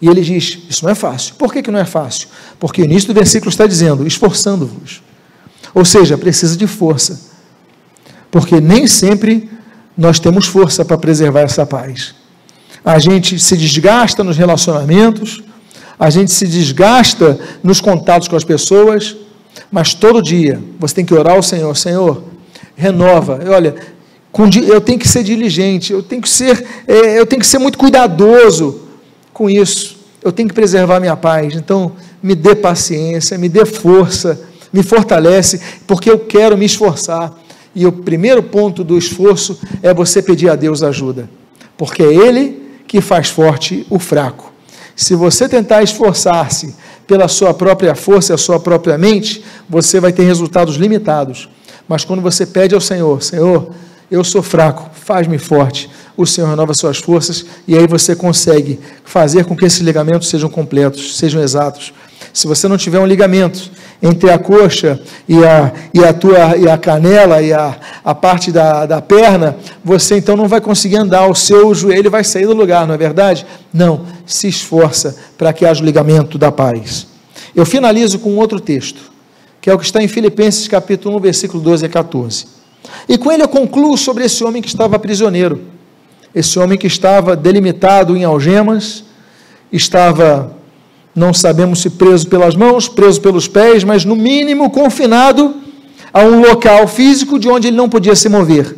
E 0.00 0.08
ele 0.08 0.22
diz: 0.22 0.58
Isso 0.68 0.84
não 0.84 0.90
é 0.90 0.94
fácil. 0.94 1.34
Por 1.34 1.52
que, 1.52 1.62
que 1.62 1.70
não 1.70 1.78
é 1.78 1.84
fácil? 1.84 2.28
Porque 2.58 2.82
o 2.82 2.84
início 2.84 3.08
do 3.08 3.14
versículo 3.14 3.50
está 3.50 3.66
dizendo: 3.66 4.06
esforçando-vos. 4.06 5.02
Ou 5.74 5.84
seja, 5.84 6.16
precisa 6.16 6.56
de 6.56 6.66
força. 6.66 7.20
Porque 8.30 8.60
nem 8.60 8.86
sempre 8.86 9.50
nós 9.96 10.18
temos 10.18 10.46
força 10.46 10.84
para 10.84 10.96
preservar 10.96 11.40
essa 11.40 11.66
paz. 11.66 12.14
A 12.84 12.98
gente 12.98 13.38
se 13.38 13.56
desgasta 13.56 14.24
nos 14.24 14.36
relacionamentos, 14.36 15.42
a 15.98 16.08
gente 16.08 16.30
se 16.32 16.46
desgasta 16.46 17.38
nos 17.62 17.80
contatos 17.80 18.26
com 18.26 18.36
as 18.36 18.44
pessoas, 18.44 19.16
mas 19.70 19.92
todo 19.92 20.22
dia 20.22 20.62
você 20.78 20.94
tem 20.94 21.04
que 21.04 21.14
orar 21.14 21.34
ao 21.34 21.42
Senhor: 21.42 21.76
Senhor, 21.76 22.24
renova. 22.74 23.40
Olha, 23.48 23.74
eu 24.66 24.80
tenho 24.80 24.98
que 24.98 25.06
ser 25.06 25.22
diligente, 25.22 25.92
eu 25.92 26.02
tenho 26.02 26.22
que 26.22 26.28
ser, 26.28 26.64
é, 26.88 27.18
eu 27.18 27.26
tenho 27.26 27.40
que 27.40 27.46
ser 27.46 27.58
muito 27.58 27.76
cuidadoso 27.76 28.88
com 29.40 29.48
isso. 29.48 29.96
Eu 30.22 30.30
tenho 30.30 30.50
que 30.50 30.54
preservar 30.54 31.00
minha 31.00 31.16
paz. 31.16 31.54
Então, 31.54 31.92
me 32.22 32.34
dê 32.34 32.54
paciência, 32.54 33.38
me 33.38 33.48
dê 33.48 33.64
força, 33.64 34.38
me 34.70 34.82
fortalece, 34.82 35.58
porque 35.86 36.10
eu 36.10 36.18
quero 36.18 36.58
me 36.58 36.66
esforçar. 36.66 37.32
E 37.74 37.86
o 37.86 37.92
primeiro 37.92 38.42
ponto 38.42 38.84
do 38.84 38.98
esforço 38.98 39.58
é 39.82 39.94
você 39.94 40.20
pedir 40.20 40.50
a 40.50 40.56
Deus 40.56 40.82
ajuda, 40.82 41.30
porque 41.78 42.02
é 42.02 42.12
Ele 42.12 42.60
que 42.86 43.00
faz 43.00 43.30
forte 43.30 43.86
o 43.88 43.98
fraco. 43.98 44.52
Se 44.94 45.14
você 45.14 45.48
tentar 45.48 45.82
esforçar-se 45.82 46.74
pela 47.06 47.26
sua 47.26 47.54
própria 47.54 47.94
força, 47.94 48.34
a 48.34 48.38
sua 48.38 48.60
própria 48.60 48.98
mente, 48.98 49.42
você 49.66 49.98
vai 50.00 50.12
ter 50.12 50.24
resultados 50.24 50.76
limitados. 50.76 51.48
Mas 51.88 52.04
quando 52.04 52.20
você 52.20 52.44
pede 52.44 52.74
ao 52.74 52.80
Senhor, 52.80 53.22
Senhor, 53.22 53.70
eu 54.10 54.24
sou 54.24 54.42
fraco, 54.42 54.90
faz-me 54.92 55.38
forte. 55.38 55.88
O 56.16 56.26
Senhor 56.26 56.48
renova 56.48 56.74
suas 56.74 56.98
forças 56.98 57.46
e 57.66 57.76
aí 57.76 57.86
você 57.86 58.16
consegue 58.16 58.80
fazer 59.04 59.44
com 59.44 59.56
que 59.56 59.64
esses 59.64 59.80
ligamentos 59.80 60.28
sejam 60.28 60.50
completos, 60.50 61.16
sejam 61.16 61.40
exatos. 61.40 61.92
Se 62.32 62.46
você 62.46 62.68
não 62.68 62.76
tiver 62.76 62.98
um 62.98 63.06
ligamento 63.06 63.70
entre 64.02 64.30
a 64.30 64.38
coxa 64.38 65.00
e 65.28 65.44
a, 65.44 65.72
e 65.92 66.04
a, 66.04 66.12
tua, 66.12 66.56
e 66.56 66.68
a 66.68 66.76
canela 66.76 67.40
e 67.42 67.52
a, 67.52 67.76
a 68.04 68.14
parte 68.14 68.50
da, 68.50 68.86
da 68.86 69.00
perna, 69.00 69.56
você 69.84 70.16
então 70.16 70.36
não 70.36 70.48
vai 70.48 70.60
conseguir 70.60 70.96
andar, 70.96 71.26
o 71.26 71.34
seu 71.34 71.74
joelho 71.74 72.10
vai 72.10 72.24
sair 72.24 72.46
do 72.46 72.54
lugar, 72.54 72.86
não 72.86 72.94
é 72.94 72.98
verdade? 72.98 73.46
Não, 73.72 74.06
se 74.26 74.48
esforça 74.48 75.16
para 75.38 75.52
que 75.52 75.64
haja 75.64 75.82
o 75.82 75.86
ligamento 75.86 76.38
da 76.38 76.52
paz. 76.52 77.06
Eu 77.54 77.66
finalizo 77.66 78.18
com 78.18 78.36
outro 78.36 78.60
texto, 78.60 79.00
que 79.60 79.68
é 79.68 79.74
o 79.74 79.78
que 79.78 79.84
está 79.84 80.02
em 80.02 80.08
Filipenses 80.08 80.68
capítulo 80.68 81.16
1, 81.16 81.20
versículo 81.20 81.62
12 81.62 81.86
a 81.86 81.88
14. 81.88 82.59
E 83.08 83.18
com 83.18 83.30
ele 83.30 83.42
eu 83.42 83.48
concluo 83.48 83.96
sobre 83.96 84.24
esse 84.24 84.42
homem 84.44 84.62
que 84.62 84.68
estava 84.68 84.98
prisioneiro, 84.98 85.60
esse 86.34 86.58
homem 86.58 86.78
que 86.78 86.86
estava 86.86 87.34
delimitado 87.34 88.16
em 88.16 88.24
algemas, 88.24 89.04
estava, 89.72 90.56
não 91.14 91.32
sabemos 91.34 91.80
se 91.80 91.90
preso 91.90 92.28
pelas 92.28 92.54
mãos, 92.54 92.88
preso 92.88 93.20
pelos 93.20 93.48
pés, 93.48 93.84
mas 93.84 94.04
no 94.04 94.16
mínimo 94.16 94.70
confinado 94.70 95.54
a 96.12 96.22
um 96.24 96.40
local 96.40 96.86
físico 96.88 97.38
de 97.38 97.48
onde 97.48 97.68
ele 97.68 97.76
não 97.76 97.88
podia 97.88 98.14
se 98.16 98.28
mover. 98.28 98.76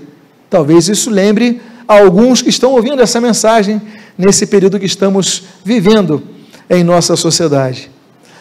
Talvez 0.48 0.88
isso 0.88 1.10
lembre 1.10 1.60
a 1.88 1.98
alguns 1.98 2.42
que 2.42 2.50
estão 2.50 2.72
ouvindo 2.72 3.00
essa 3.02 3.20
mensagem 3.20 3.80
nesse 4.16 4.46
período 4.46 4.78
que 4.78 4.86
estamos 4.86 5.44
vivendo 5.64 6.22
em 6.68 6.84
nossa 6.84 7.16
sociedade. 7.16 7.90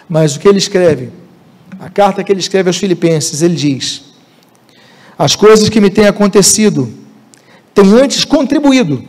Mas 0.08 0.36
o 0.36 0.40
que 0.40 0.48
ele 0.48 0.58
escreve, 0.58 1.10
a 1.80 1.90
carta 1.90 2.24
que 2.24 2.32
ele 2.32 2.42
escreve 2.42 2.70
aos 2.70 2.78
Filipenses, 2.78 3.42
ele 3.42 3.56
diz: 3.56 4.11
as 5.22 5.36
coisas 5.36 5.70
que 5.70 5.80
me 5.80 5.92
têm 5.92 6.08
acontecido 6.08 6.92
têm 7.76 7.94
antes 7.94 8.26
contribuído 8.26 9.04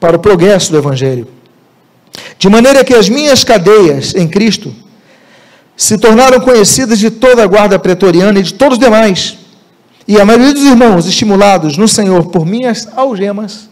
para 0.00 0.16
o 0.16 0.18
progresso 0.18 0.72
do 0.72 0.78
Evangelho. 0.78 1.28
De 2.36 2.48
maneira 2.48 2.82
que 2.82 2.92
as 2.92 3.08
minhas 3.08 3.44
cadeias 3.44 4.12
em 4.16 4.26
Cristo 4.26 4.74
se 5.76 5.96
tornaram 5.96 6.40
conhecidas 6.40 6.98
de 6.98 7.12
toda 7.12 7.44
a 7.44 7.46
guarda 7.46 7.78
pretoriana 7.78 8.40
e 8.40 8.42
de 8.42 8.54
todos 8.54 8.76
os 8.76 8.84
demais. 8.84 9.38
E 10.08 10.20
a 10.20 10.24
maioria 10.24 10.52
dos 10.52 10.64
irmãos, 10.64 11.06
estimulados 11.06 11.76
no 11.76 11.86
Senhor 11.86 12.26
por 12.26 12.44
minhas 12.44 12.88
algemas, 12.96 13.70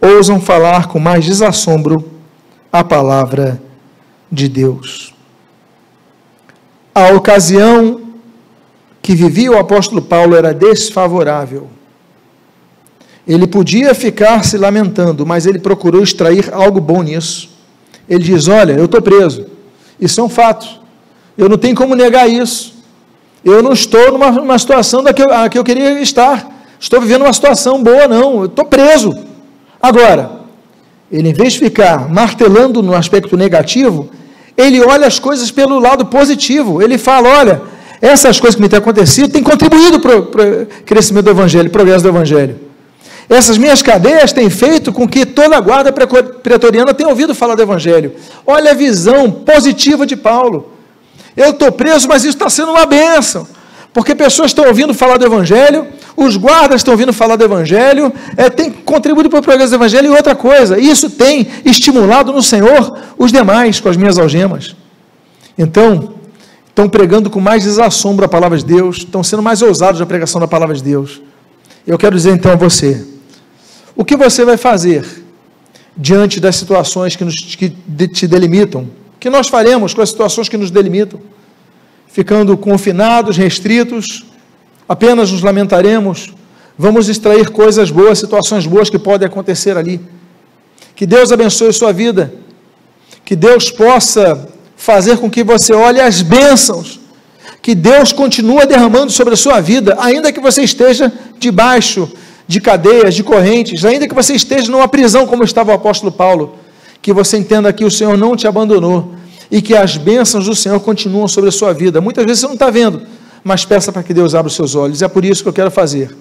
ousam 0.00 0.40
falar 0.40 0.88
com 0.88 0.98
mais 0.98 1.24
desassombro 1.24 2.10
a 2.72 2.82
palavra 2.82 3.62
de 4.32 4.48
Deus. 4.48 5.14
A 6.92 7.10
ocasião 7.10 8.03
que 9.04 9.14
vivia 9.14 9.52
o 9.52 9.58
apóstolo 9.58 10.00
Paulo 10.00 10.34
era 10.34 10.54
desfavorável. 10.54 11.68
Ele 13.28 13.46
podia 13.46 13.94
ficar 13.94 14.42
se 14.46 14.56
lamentando, 14.56 15.26
mas 15.26 15.44
ele 15.44 15.58
procurou 15.58 16.02
extrair 16.02 16.48
algo 16.50 16.80
bom 16.80 17.02
nisso. 17.02 17.50
Ele 18.08 18.24
diz: 18.24 18.48
Olha, 18.48 18.72
eu 18.72 18.86
estou 18.86 19.02
preso. 19.02 19.44
Isso 20.00 20.18
é 20.22 20.24
um 20.24 20.28
fato. 20.28 20.80
Eu 21.36 21.50
não 21.50 21.58
tenho 21.58 21.76
como 21.76 21.94
negar 21.94 22.30
isso. 22.30 22.76
Eu 23.44 23.62
não 23.62 23.74
estou 23.74 24.10
numa, 24.10 24.30
numa 24.30 24.58
situação 24.58 25.02
da 25.02 25.12
que 25.12 25.22
a 25.22 25.50
que 25.50 25.58
eu 25.58 25.64
queria 25.64 26.00
estar. 26.00 26.64
Estou 26.80 26.98
vivendo 26.98 27.22
uma 27.22 27.32
situação 27.34 27.82
boa, 27.82 28.08
não. 28.08 28.38
Eu 28.38 28.46
estou 28.46 28.64
preso. 28.64 29.14
Agora, 29.82 30.40
ele, 31.12 31.28
em 31.28 31.34
vez 31.34 31.52
de 31.52 31.58
ficar 31.58 32.08
martelando 32.08 32.82
no 32.82 32.94
aspecto 32.94 33.36
negativo, 33.36 34.08
ele 34.56 34.80
olha 34.80 35.06
as 35.06 35.18
coisas 35.18 35.50
pelo 35.50 35.78
lado 35.78 36.06
positivo. 36.06 36.80
Ele 36.80 36.96
fala: 36.96 37.28
olha, 37.28 37.73
essas 38.04 38.38
coisas 38.38 38.54
que 38.54 38.60
me 38.60 38.68
têm 38.68 38.78
acontecido 38.78 39.32
têm 39.32 39.42
contribuído 39.42 39.98
para 39.98 40.18
o 40.18 40.26
crescimento 40.84 41.24
do 41.24 41.30
Evangelho, 41.30 41.70
progresso 41.70 42.02
do 42.02 42.10
Evangelho. 42.10 42.60
Essas 43.30 43.56
minhas 43.56 43.80
cadeias 43.80 44.30
têm 44.30 44.50
feito 44.50 44.92
com 44.92 45.08
que 45.08 45.24
toda 45.24 45.56
a 45.56 45.60
guarda 45.60 45.90
pretoriana 45.90 46.92
tenha 46.92 47.08
ouvido 47.08 47.34
falar 47.34 47.54
do 47.54 47.62
Evangelho. 47.62 48.12
Olha 48.46 48.72
a 48.72 48.74
visão 48.74 49.30
positiva 49.30 50.04
de 50.04 50.16
Paulo. 50.16 50.70
Eu 51.34 51.52
estou 51.52 51.72
preso, 51.72 52.06
mas 52.06 52.24
isso 52.24 52.36
está 52.36 52.50
sendo 52.50 52.72
uma 52.72 52.84
bênção. 52.84 53.48
Porque 53.94 54.14
pessoas 54.14 54.50
estão 54.50 54.66
ouvindo 54.66 54.92
falar 54.92 55.16
do 55.16 55.24
Evangelho, 55.24 55.86
os 56.14 56.36
guardas 56.36 56.80
estão 56.80 56.92
ouvindo 56.92 57.12
falar 57.12 57.36
do 57.36 57.44
Evangelho, 57.44 58.12
é, 58.36 58.50
tem 58.50 58.70
contribuído 58.70 59.30
para 59.30 59.38
o 59.38 59.42
progresso 59.42 59.70
do 59.70 59.76
Evangelho 59.76 60.08
e 60.08 60.16
outra 60.16 60.34
coisa, 60.34 60.78
isso 60.78 61.08
tem 61.08 61.48
estimulado 61.64 62.34
no 62.34 62.42
Senhor 62.42 62.98
os 63.16 63.32
demais 63.32 63.80
com 63.80 63.88
as 63.88 63.96
minhas 63.96 64.18
algemas. 64.18 64.76
Então, 65.56 66.13
estão 66.74 66.88
pregando 66.88 67.30
com 67.30 67.38
mais 67.38 67.62
desassombro 67.62 68.24
a 68.24 68.28
palavra 68.28 68.58
de 68.58 68.64
Deus, 68.64 68.96
estão 68.98 69.22
sendo 69.22 69.40
mais 69.40 69.62
ousados 69.62 70.00
na 70.00 70.06
pregação 70.06 70.40
da 70.40 70.48
palavra 70.48 70.74
de 70.74 70.82
Deus. 70.82 71.22
Eu 71.86 71.96
quero 71.96 72.16
dizer 72.16 72.32
então 72.32 72.50
a 72.50 72.56
você, 72.56 73.06
o 73.94 74.04
que 74.04 74.16
você 74.16 74.44
vai 74.44 74.56
fazer 74.56 75.04
diante 75.96 76.40
das 76.40 76.56
situações 76.56 77.14
que, 77.14 77.24
nos, 77.24 77.36
que 77.36 77.70
te 78.08 78.26
delimitam? 78.26 78.82
O 79.14 79.20
que 79.20 79.30
nós 79.30 79.46
faremos 79.46 79.94
com 79.94 80.02
as 80.02 80.08
situações 80.08 80.48
que 80.48 80.56
nos 80.56 80.72
delimitam? 80.72 81.20
Ficando 82.08 82.56
confinados, 82.56 83.36
restritos, 83.36 84.24
apenas 84.88 85.30
nos 85.30 85.42
lamentaremos? 85.42 86.34
Vamos 86.76 87.08
extrair 87.08 87.50
coisas 87.50 87.88
boas, 87.88 88.18
situações 88.18 88.66
boas 88.66 88.90
que 88.90 88.98
podem 88.98 89.28
acontecer 89.28 89.76
ali. 89.76 90.00
Que 90.96 91.06
Deus 91.06 91.30
abençoe 91.30 91.72
sua 91.72 91.92
vida. 91.92 92.34
Que 93.24 93.36
Deus 93.36 93.70
possa 93.70 94.48
fazer 94.84 95.16
com 95.16 95.30
que 95.30 95.42
você 95.42 95.72
olhe 95.72 95.98
as 95.98 96.20
bênçãos 96.20 97.00
que 97.62 97.74
Deus 97.74 98.12
continua 98.12 98.66
derramando 98.66 99.10
sobre 99.10 99.32
a 99.32 99.36
sua 99.36 99.58
vida, 99.58 99.96
ainda 99.98 100.30
que 100.30 100.38
você 100.38 100.62
esteja 100.62 101.10
debaixo 101.38 102.06
de 102.46 102.60
cadeias, 102.60 103.14
de 103.14 103.22
correntes, 103.22 103.82
ainda 103.82 104.06
que 104.06 104.14
você 104.14 104.34
esteja 104.34 104.70
numa 104.70 104.86
prisão, 104.86 105.26
como 105.26 105.42
estava 105.42 105.72
o 105.72 105.74
apóstolo 105.74 106.12
Paulo, 106.12 106.56
que 107.00 107.14
você 107.14 107.38
entenda 107.38 107.72
que 107.72 107.82
o 107.82 107.90
Senhor 107.90 108.18
não 108.18 108.36
te 108.36 108.46
abandonou 108.46 109.14
e 109.50 109.62
que 109.62 109.74
as 109.74 109.96
bênçãos 109.96 110.44
do 110.44 110.54
Senhor 110.54 110.78
continuam 110.80 111.26
sobre 111.26 111.48
a 111.48 111.52
sua 111.52 111.72
vida. 111.72 112.02
Muitas 112.02 112.22
vezes 112.26 112.40
você 112.40 112.46
não 112.46 112.52
está 112.52 112.68
vendo, 112.68 113.00
mas 113.42 113.64
peça 113.64 113.90
para 113.90 114.02
que 114.02 114.12
Deus 114.12 114.34
abra 114.34 114.48
os 114.48 114.54
seus 114.54 114.74
olhos. 114.74 115.00
É 115.00 115.08
por 115.08 115.24
isso 115.24 115.42
que 115.42 115.48
eu 115.48 115.52
quero 115.54 115.70
fazer, 115.70 116.14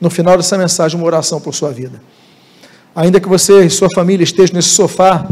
no 0.00 0.08
final 0.08 0.36
dessa 0.36 0.56
mensagem, 0.56 0.96
uma 0.96 1.06
oração 1.06 1.40
por 1.40 1.52
sua 1.52 1.72
vida. 1.72 2.00
Ainda 2.94 3.18
que 3.18 3.28
você 3.28 3.64
e 3.64 3.70
sua 3.70 3.88
família 3.92 4.22
estejam 4.22 4.54
nesse 4.54 4.68
sofá, 4.68 5.26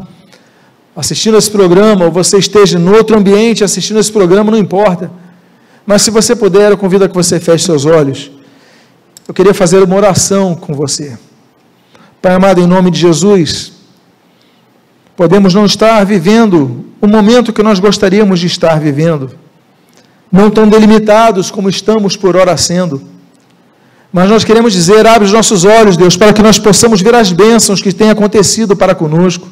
assistindo 0.94 1.36
esse 1.36 1.50
programa, 1.50 2.04
ou 2.04 2.12
você 2.12 2.38
esteja 2.38 2.78
em 2.78 2.88
outro 2.88 3.16
ambiente 3.16 3.64
assistindo 3.64 3.98
esse 3.98 4.12
programa, 4.12 4.50
não 4.50 4.58
importa. 4.58 5.10
Mas 5.86 6.02
se 6.02 6.10
você 6.10 6.36
puder, 6.36 6.70
eu 6.70 6.76
convido 6.76 7.04
a 7.04 7.08
que 7.08 7.14
você 7.14 7.40
feche 7.40 7.64
seus 7.64 7.84
olhos 7.84 8.30
eu 9.26 9.34
queria 9.34 9.54
fazer 9.54 9.82
uma 9.82 9.96
oração 9.96 10.54
com 10.54 10.74
você. 10.74 11.16
Pai 12.20 12.34
amado, 12.34 12.60
em 12.60 12.66
nome 12.66 12.90
de 12.90 12.98
Jesus, 12.98 13.72
podemos 15.16 15.54
não 15.54 15.64
estar 15.64 16.04
vivendo 16.04 16.84
o 17.00 17.06
momento 17.06 17.52
que 17.52 17.62
nós 17.62 17.78
gostaríamos 17.78 18.40
de 18.40 18.46
estar 18.46 18.78
vivendo, 18.80 19.30
não 20.30 20.50
tão 20.50 20.68
delimitados 20.68 21.50
como 21.50 21.68
estamos 21.68 22.16
por 22.16 22.36
hora 22.36 22.56
sendo. 22.56 23.02
Mas 24.12 24.28
nós 24.28 24.44
queremos 24.44 24.72
dizer: 24.72 25.06
abre 25.06 25.24
os 25.24 25.32
nossos 25.32 25.64
olhos, 25.64 25.96
Deus, 25.96 26.16
para 26.16 26.32
que 26.32 26.42
nós 26.42 26.58
possamos 26.58 27.00
ver 27.00 27.14
as 27.14 27.32
bênçãos 27.32 27.80
que 27.80 27.92
têm 27.92 28.10
acontecido 28.10 28.76
para 28.76 28.94
conosco. 28.94 29.48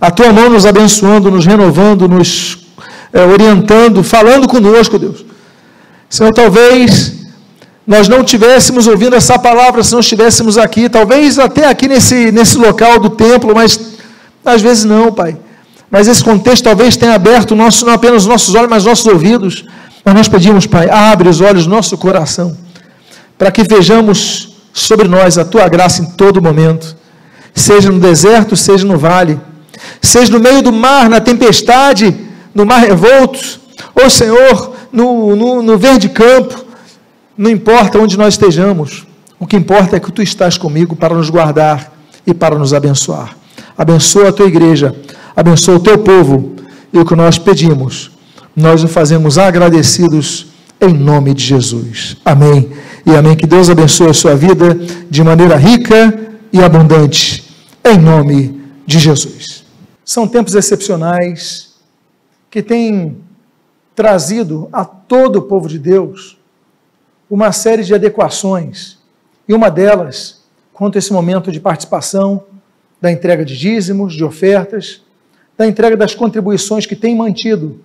A 0.00 0.10
tua 0.10 0.32
mão 0.32 0.48
nos 0.48 0.64
abençoando, 0.64 1.30
nos 1.30 1.44
renovando, 1.44 2.08
nos 2.08 2.58
é, 3.12 3.24
orientando, 3.24 4.02
falando 4.02 4.48
conosco, 4.48 4.98
Deus. 4.98 5.24
Senhor, 6.08 6.32
talvez 6.32 7.12
nós 7.86 8.08
não 8.08 8.22
tivéssemos 8.24 8.86
ouvindo 8.86 9.16
essa 9.16 9.38
palavra 9.38 9.82
se 9.82 9.92
não 9.92 10.00
estivéssemos 10.00 10.56
aqui, 10.56 10.88
talvez 10.88 11.38
até 11.38 11.66
aqui 11.66 11.88
nesse, 11.88 12.30
nesse 12.32 12.56
local 12.56 12.98
do 12.98 13.10
templo, 13.10 13.54
mas 13.54 13.78
às 14.44 14.62
vezes 14.62 14.84
não, 14.84 15.12
Pai. 15.12 15.36
Mas 15.90 16.06
esse 16.06 16.22
contexto 16.22 16.64
talvez 16.64 16.96
tenha 16.96 17.14
aberto 17.14 17.54
nosso, 17.54 17.84
não 17.84 17.92
apenas 17.92 18.22
os 18.22 18.28
nossos 18.28 18.54
olhos, 18.54 18.70
mas 18.70 18.84
nossos 18.84 19.06
ouvidos. 19.06 19.64
Mas 20.04 20.14
nós 20.14 20.28
pedimos, 20.28 20.66
Pai, 20.66 20.88
abre 20.88 21.28
os 21.28 21.40
olhos 21.40 21.64
do 21.66 21.70
nosso 21.70 21.98
coração, 21.98 22.56
para 23.36 23.50
que 23.50 23.64
vejamos 23.64 24.50
sobre 24.72 25.08
nós 25.08 25.36
a 25.36 25.44
tua 25.44 25.68
graça 25.68 26.00
em 26.00 26.06
todo 26.06 26.40
momento, 26.40 26.96
seja 27.52 27.90
no 27.90 27.98
deserto, 27.98 28.56
seja 28.56 28.86
no 28.86 28.96
vale, 28.96 29.38
seja 30.00 30.32
no 30.32 30.40
meio 30.40 30.62
do 30.62 30.72
mar, 30.72 31.08
na 31.08 31.20
tempestade, 31.20 32.16
no 32.54 32.66
mar 32.66 32.80
revolto, 32.80 33.60
ou 33.94 34.10
Senhor, 34.10 34.74
no, 34.92 35.36
no, 35.36 35.62
no 35.62 35.78
verde 35.78 36.08
campo, 36.08 36.64
não 37.36 37.50
importa 37.50 37.98
onde 37.98 38.18
nós 38.18 38.34
estejamos, 38.34 39.06
o 39.38 39.46
que 39.46 39.56
importa 39.56 39.96
é 39.96 40.00
que 40.00 40.12
tu 40.12 40.22
estás 40.22 40.58
comigo 40.58 40.94
para 40.94 41.14
nos 41.14 41.30
guardar 41.30 41.92
e 42.26 42.34
para 42.34 42.58
nos 42.58 42.74
abençoar. 42.74 43.36
Abençoa 43.76 44.28
a 44.28 44.32
tua 44.32 44.46
igreja, 44.46 44.94
abençoa 45.34 45.76
o 45.76 45.80
teu 45.80 45.98
povo, 45.98 46.56
e 46.92 46.98
o 46.98 47.04
que 47.04 47.14
nós 47.14 47.38
pedimos, 47.38 48.10
nós 48.54 48.82
o 48.82 48.88
fazemos 48.88 49.38
agradecidos 49.38 50.46
em 50.80 50.92
nome 50.92 51.34
de 51.34 51.44
Jesus. 51.44 52.16
Amém. 52.24 52.70
E 53.06 53.14
amém. 53.14 53.36
Que 53.36 53.46
Deus 53.46 53.70
abençoe 53.70 54.08
a 54.08 54.14
sua 54.14 54.34
vida 54.34 54.78
de 55.08 55.22
maneira 55.22 55.56
rica 55.56 56.18
e 56.52 56.60
abundante, 56.60 57.44
em 57.84 57.98
nome 57.98 58.60
de 58.86 58.98
Jesus. 58.98 59.59
São 60.10 60.26
tempos 60.26 60.56
excepcionais 60.56 61.76
que 62.50 62.64
têm 62.64 63.18
trazido 63.94 64.68
a 64.72 64.84
todo 64.84 65.36
o 65.36 65.42
povo 65.42 65.68
de 65.68 65.78
Deus 65.78 66.36
uma 67.30 67.52
série 67.52 67.84
de 67.84 67.94
adequações, 67.94 68.98
e 69.46 69.54
uma 69.54 69.70
delas, 69.70 70.42
quanto 70.72 70.96
a 70.96 70.98
esse 70.98 71.12
momento 71.12 71.52
de 71.52 71.60
participação, 71.60 72.42
da 73.00 73.12
entrega 73.12 73.44
de 73.44 73.56
dízimos, 73.56 74.14
de 74.14 74.24
ofertas, 74.24 75.00
da 75.56 75.64
entrega 75.64 75.96
das 75.96 76.12
contribuições 76.12 76.86
que 76.86 76.96
tem 76.96 77.14
mantido, 77.14 77.78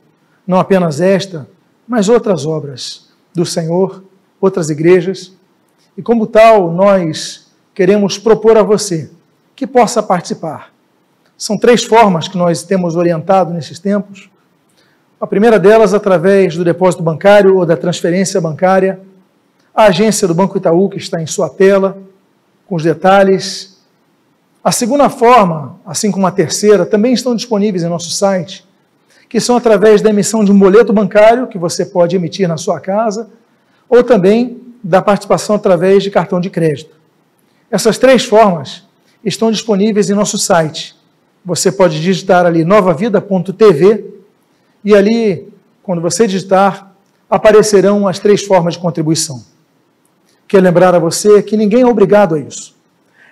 não 0.47 0.59
apenas 0.59 0.99
esta, 0.99 1.47
mas 1.87 2.09
outras 2.09 2.43
obras 2.43 3.07
do 3.35 3.45
Senhor, 3.45 4.03
outras 4.41 4.71
igrejas, 4.71 5.31
e 5.95 6.01
como 6.01 6.25
tal, 6.25 6.71
nós 6.71 7.51
queremos 7.75 8.17
propor 8.17 8.57
a 8.57 8.63
você 8.63 9.11
que 9.55 9.67
possa 9.67 10.01
participar. 10.01 10.73
São 11.37 11.57
três 11.57 11.83
formas 11.83 12.27
que 12.27 12.37
nós 12.37 12.63
temos 12.63 12.95
orientado 12.95 13.53
nesses 13.53 13.79
tempos. 13.79 14.29
A 15.19 15.27
primeira 15.27 15.59
delas, 15.59 15.93
através 15.93 16.55
do 16.55 16.63
depósito 16.63 17.03
bancário 17.03 17.57
ou 17.57 17.65
da 17.65 17.75
transferência 17.75 18.39
bancária 18.39 18.99
a 19.75 19.87
agência 19.87 20.25
do 20.25 20.33
Banco 20.33 20.57
Itaú, 20.57 20.87
que 20.87 20.97
está 20.97 21.21
em 21.21 21.27
sua 21.27 21.49
tela, 21.49 21.97
com 22.65 22.75
os 22.75 22.83
detalhes. 22.83 23.77
A 24.63 24.71
segunda 24.71 25.09
forma, 25.09 25.77
assim 25.85 26.09
como 26.09 26.25
a 26.25 26.31
terceira, 26.31 26.85
também 26.85 27.11
estão 27.11 27.35
disponíveis 27.35 27.83
em 27.83 27.89
nosso 27.89 28.09
site, 28.09 28.65
que 29.27 29.39
são 29.41 29.57
através 29.57 30.01
da 30.01 30.09
emissão 30.09 30.45
de 30.45 30.51
um 30.51 30.57
boleto 30.57 30.93
bancário 30.93 31.47
que 31.47 31.57
você 31.57 31.85
pode 31.85 32.15
emitir 32.15 32.47
na 32.47 32.55
sua 32.55 32.79
casa, 32.79 33.29
ou 33.89 34.01
também 34.01 34.61
da 34.81 35.01
participação 35.01 35.57
através 35.57 36.01
de 36.01 36.09
cartão 36.09 36.39
de 36.39 36.49
crédito. 36.49 36.95
Essas 37.69 37.97
três 37.97 38.23
formas 38.23 38.83
estão 39.25 39.51
disponíveis 39.51 40.09
em 40.09 40.13
nosso 40.13 40.37
site. 40.37 40.94
Você 41.45 41.71
pode 41.71 42.01
digitar 42.01 42.45
ali 42.45 42.65
novavida.tv 42.65 44.05
e 44.83 44.95
ali, 44.95 45.47
quando 45.83 46.01
você 46.01 46.25
digitar, 46.25 46.91
aparecerão 47.29 48.07
as 48.07 48.17
três 48.17 48.43
formas 48.43 48.73
de 48.73 48.79
contribuição. 48.79 49.43
Quero 50.47 50.63
lembrar 50.63 50.95
a 50.95 50.99
você 50.99 51.43
que 51.43 51.55
ninguém 51.55 51.81
é 51.81 51.85
obrigado 51.85 52.33
a 52.35 52.39
isso. 52.39 52.75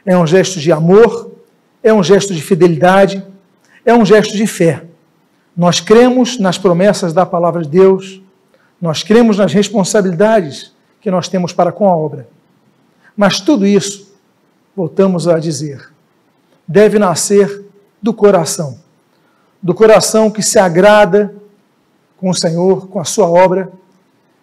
É 0.05 0.15
um 0.15 0.27
gesto 0.27 0.59
de 0.59 0.71
amor, 0.71 1.31
é 1.81 1.91
um 1.91 2.03
gesto 2.03 2.33
de 2.33 2.41
fidelidade, 2.41 3.25
é 3.83 3.93
um 3.93 4.05
gesto 4.05 4.35
de 4.35 4.45
fé. 4.45 4.83
Nós 5.55 5.79
cremos 5.79 6.39
nas 6.39 6.57
promessas 6.57 7.13
da 7.13 7.25
palavra 7.25 7.63
de 7.63 7.69
Deus, 7.69 8.21
nós 8.81 9.01
cremos 9.01 9.37
nas 9.37 9.53
responsabilidades 9.53 10.71
que 11.01 11.09
nós 11.09 11.27
temos 11.27 11.51
para 11.51 11.71
com 11.71 11.87
a 11.87 11.95
obra. 11.95 12.27
Mas 13.15 13.39
tudo 13.39 13.65
isso, 13.65 14.13
voltamos 14.75 15.27
a 15.27 15.39
dizer, 15.39 15.89
deve 16.67 16.97
nascer 16.99 17.62
do 18.03 18.13
coração. 18.13 18.77
Do 19.61 19.73
coração 19.73 20.29
que 20.29 20.43
se 20.43 20.59
agrada 20.59 21.33
com 22.17 22.29
o 22.29 22.33
Senhor, 22.35 22.87
com 22.87 22.99
a 22.99 23.05
sua 23.05 23.29
obra 23.29 23.71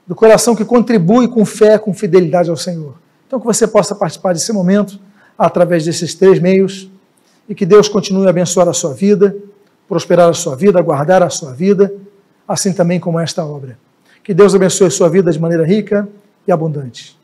do 0.07 0.15
coração 0.17 0.57
que 0.57 0.65
contribui 0.65 1.29
com 1.29 1.45
fé, 1.45 1.79
com 1.79 1.95
fidelidade 1.95 2.51
ao 2.51 2.57
Senhor. 2.57 2.95
Então, 3.27 3.39
que 3.39 3.47
você 3.47 3.69
possa 3.69 3.95
participar 3.95 4.33
desse 4.33 4.53
momento 4.53 4.99
através 5.39 5.85
desses 5.85 6.15
três 6.15 6.41
meios 6.41 6.91
e 7.49 7.55
que 7.55 7.65
Deus 7.65 7.89
continue 7.89 8.27
a 8.27 8.31
abençoar 8.31 8.67
a 8.67 8.73
sua 8.73 8.93
vida, 8.93 9.37
prosperar 9.87 10.29
a 10.29 10.35
sua 10.35 10.57
vida, 10.57 10.81
guardar 10.81 11.23
a 11.23 11.31
sua 11.31 11.53
vida, 11.53 11.95
assim 12.49 12.73
também 12.73 12.99
como 12.99 13.21
esta 13.21 13.45
obra. 13.45 13.79
Que 14.25 14.35
Deus 14.35 14.55
abençoe 14.55 14.89
a 14.89 14.91
sua 14.91 15.09
vida 15.09 15.31
de 15.31 15.39
maneira 15.39 15.65
rica 15.65 16.09
e 16.47 16.51
abundante. 16.51 17.20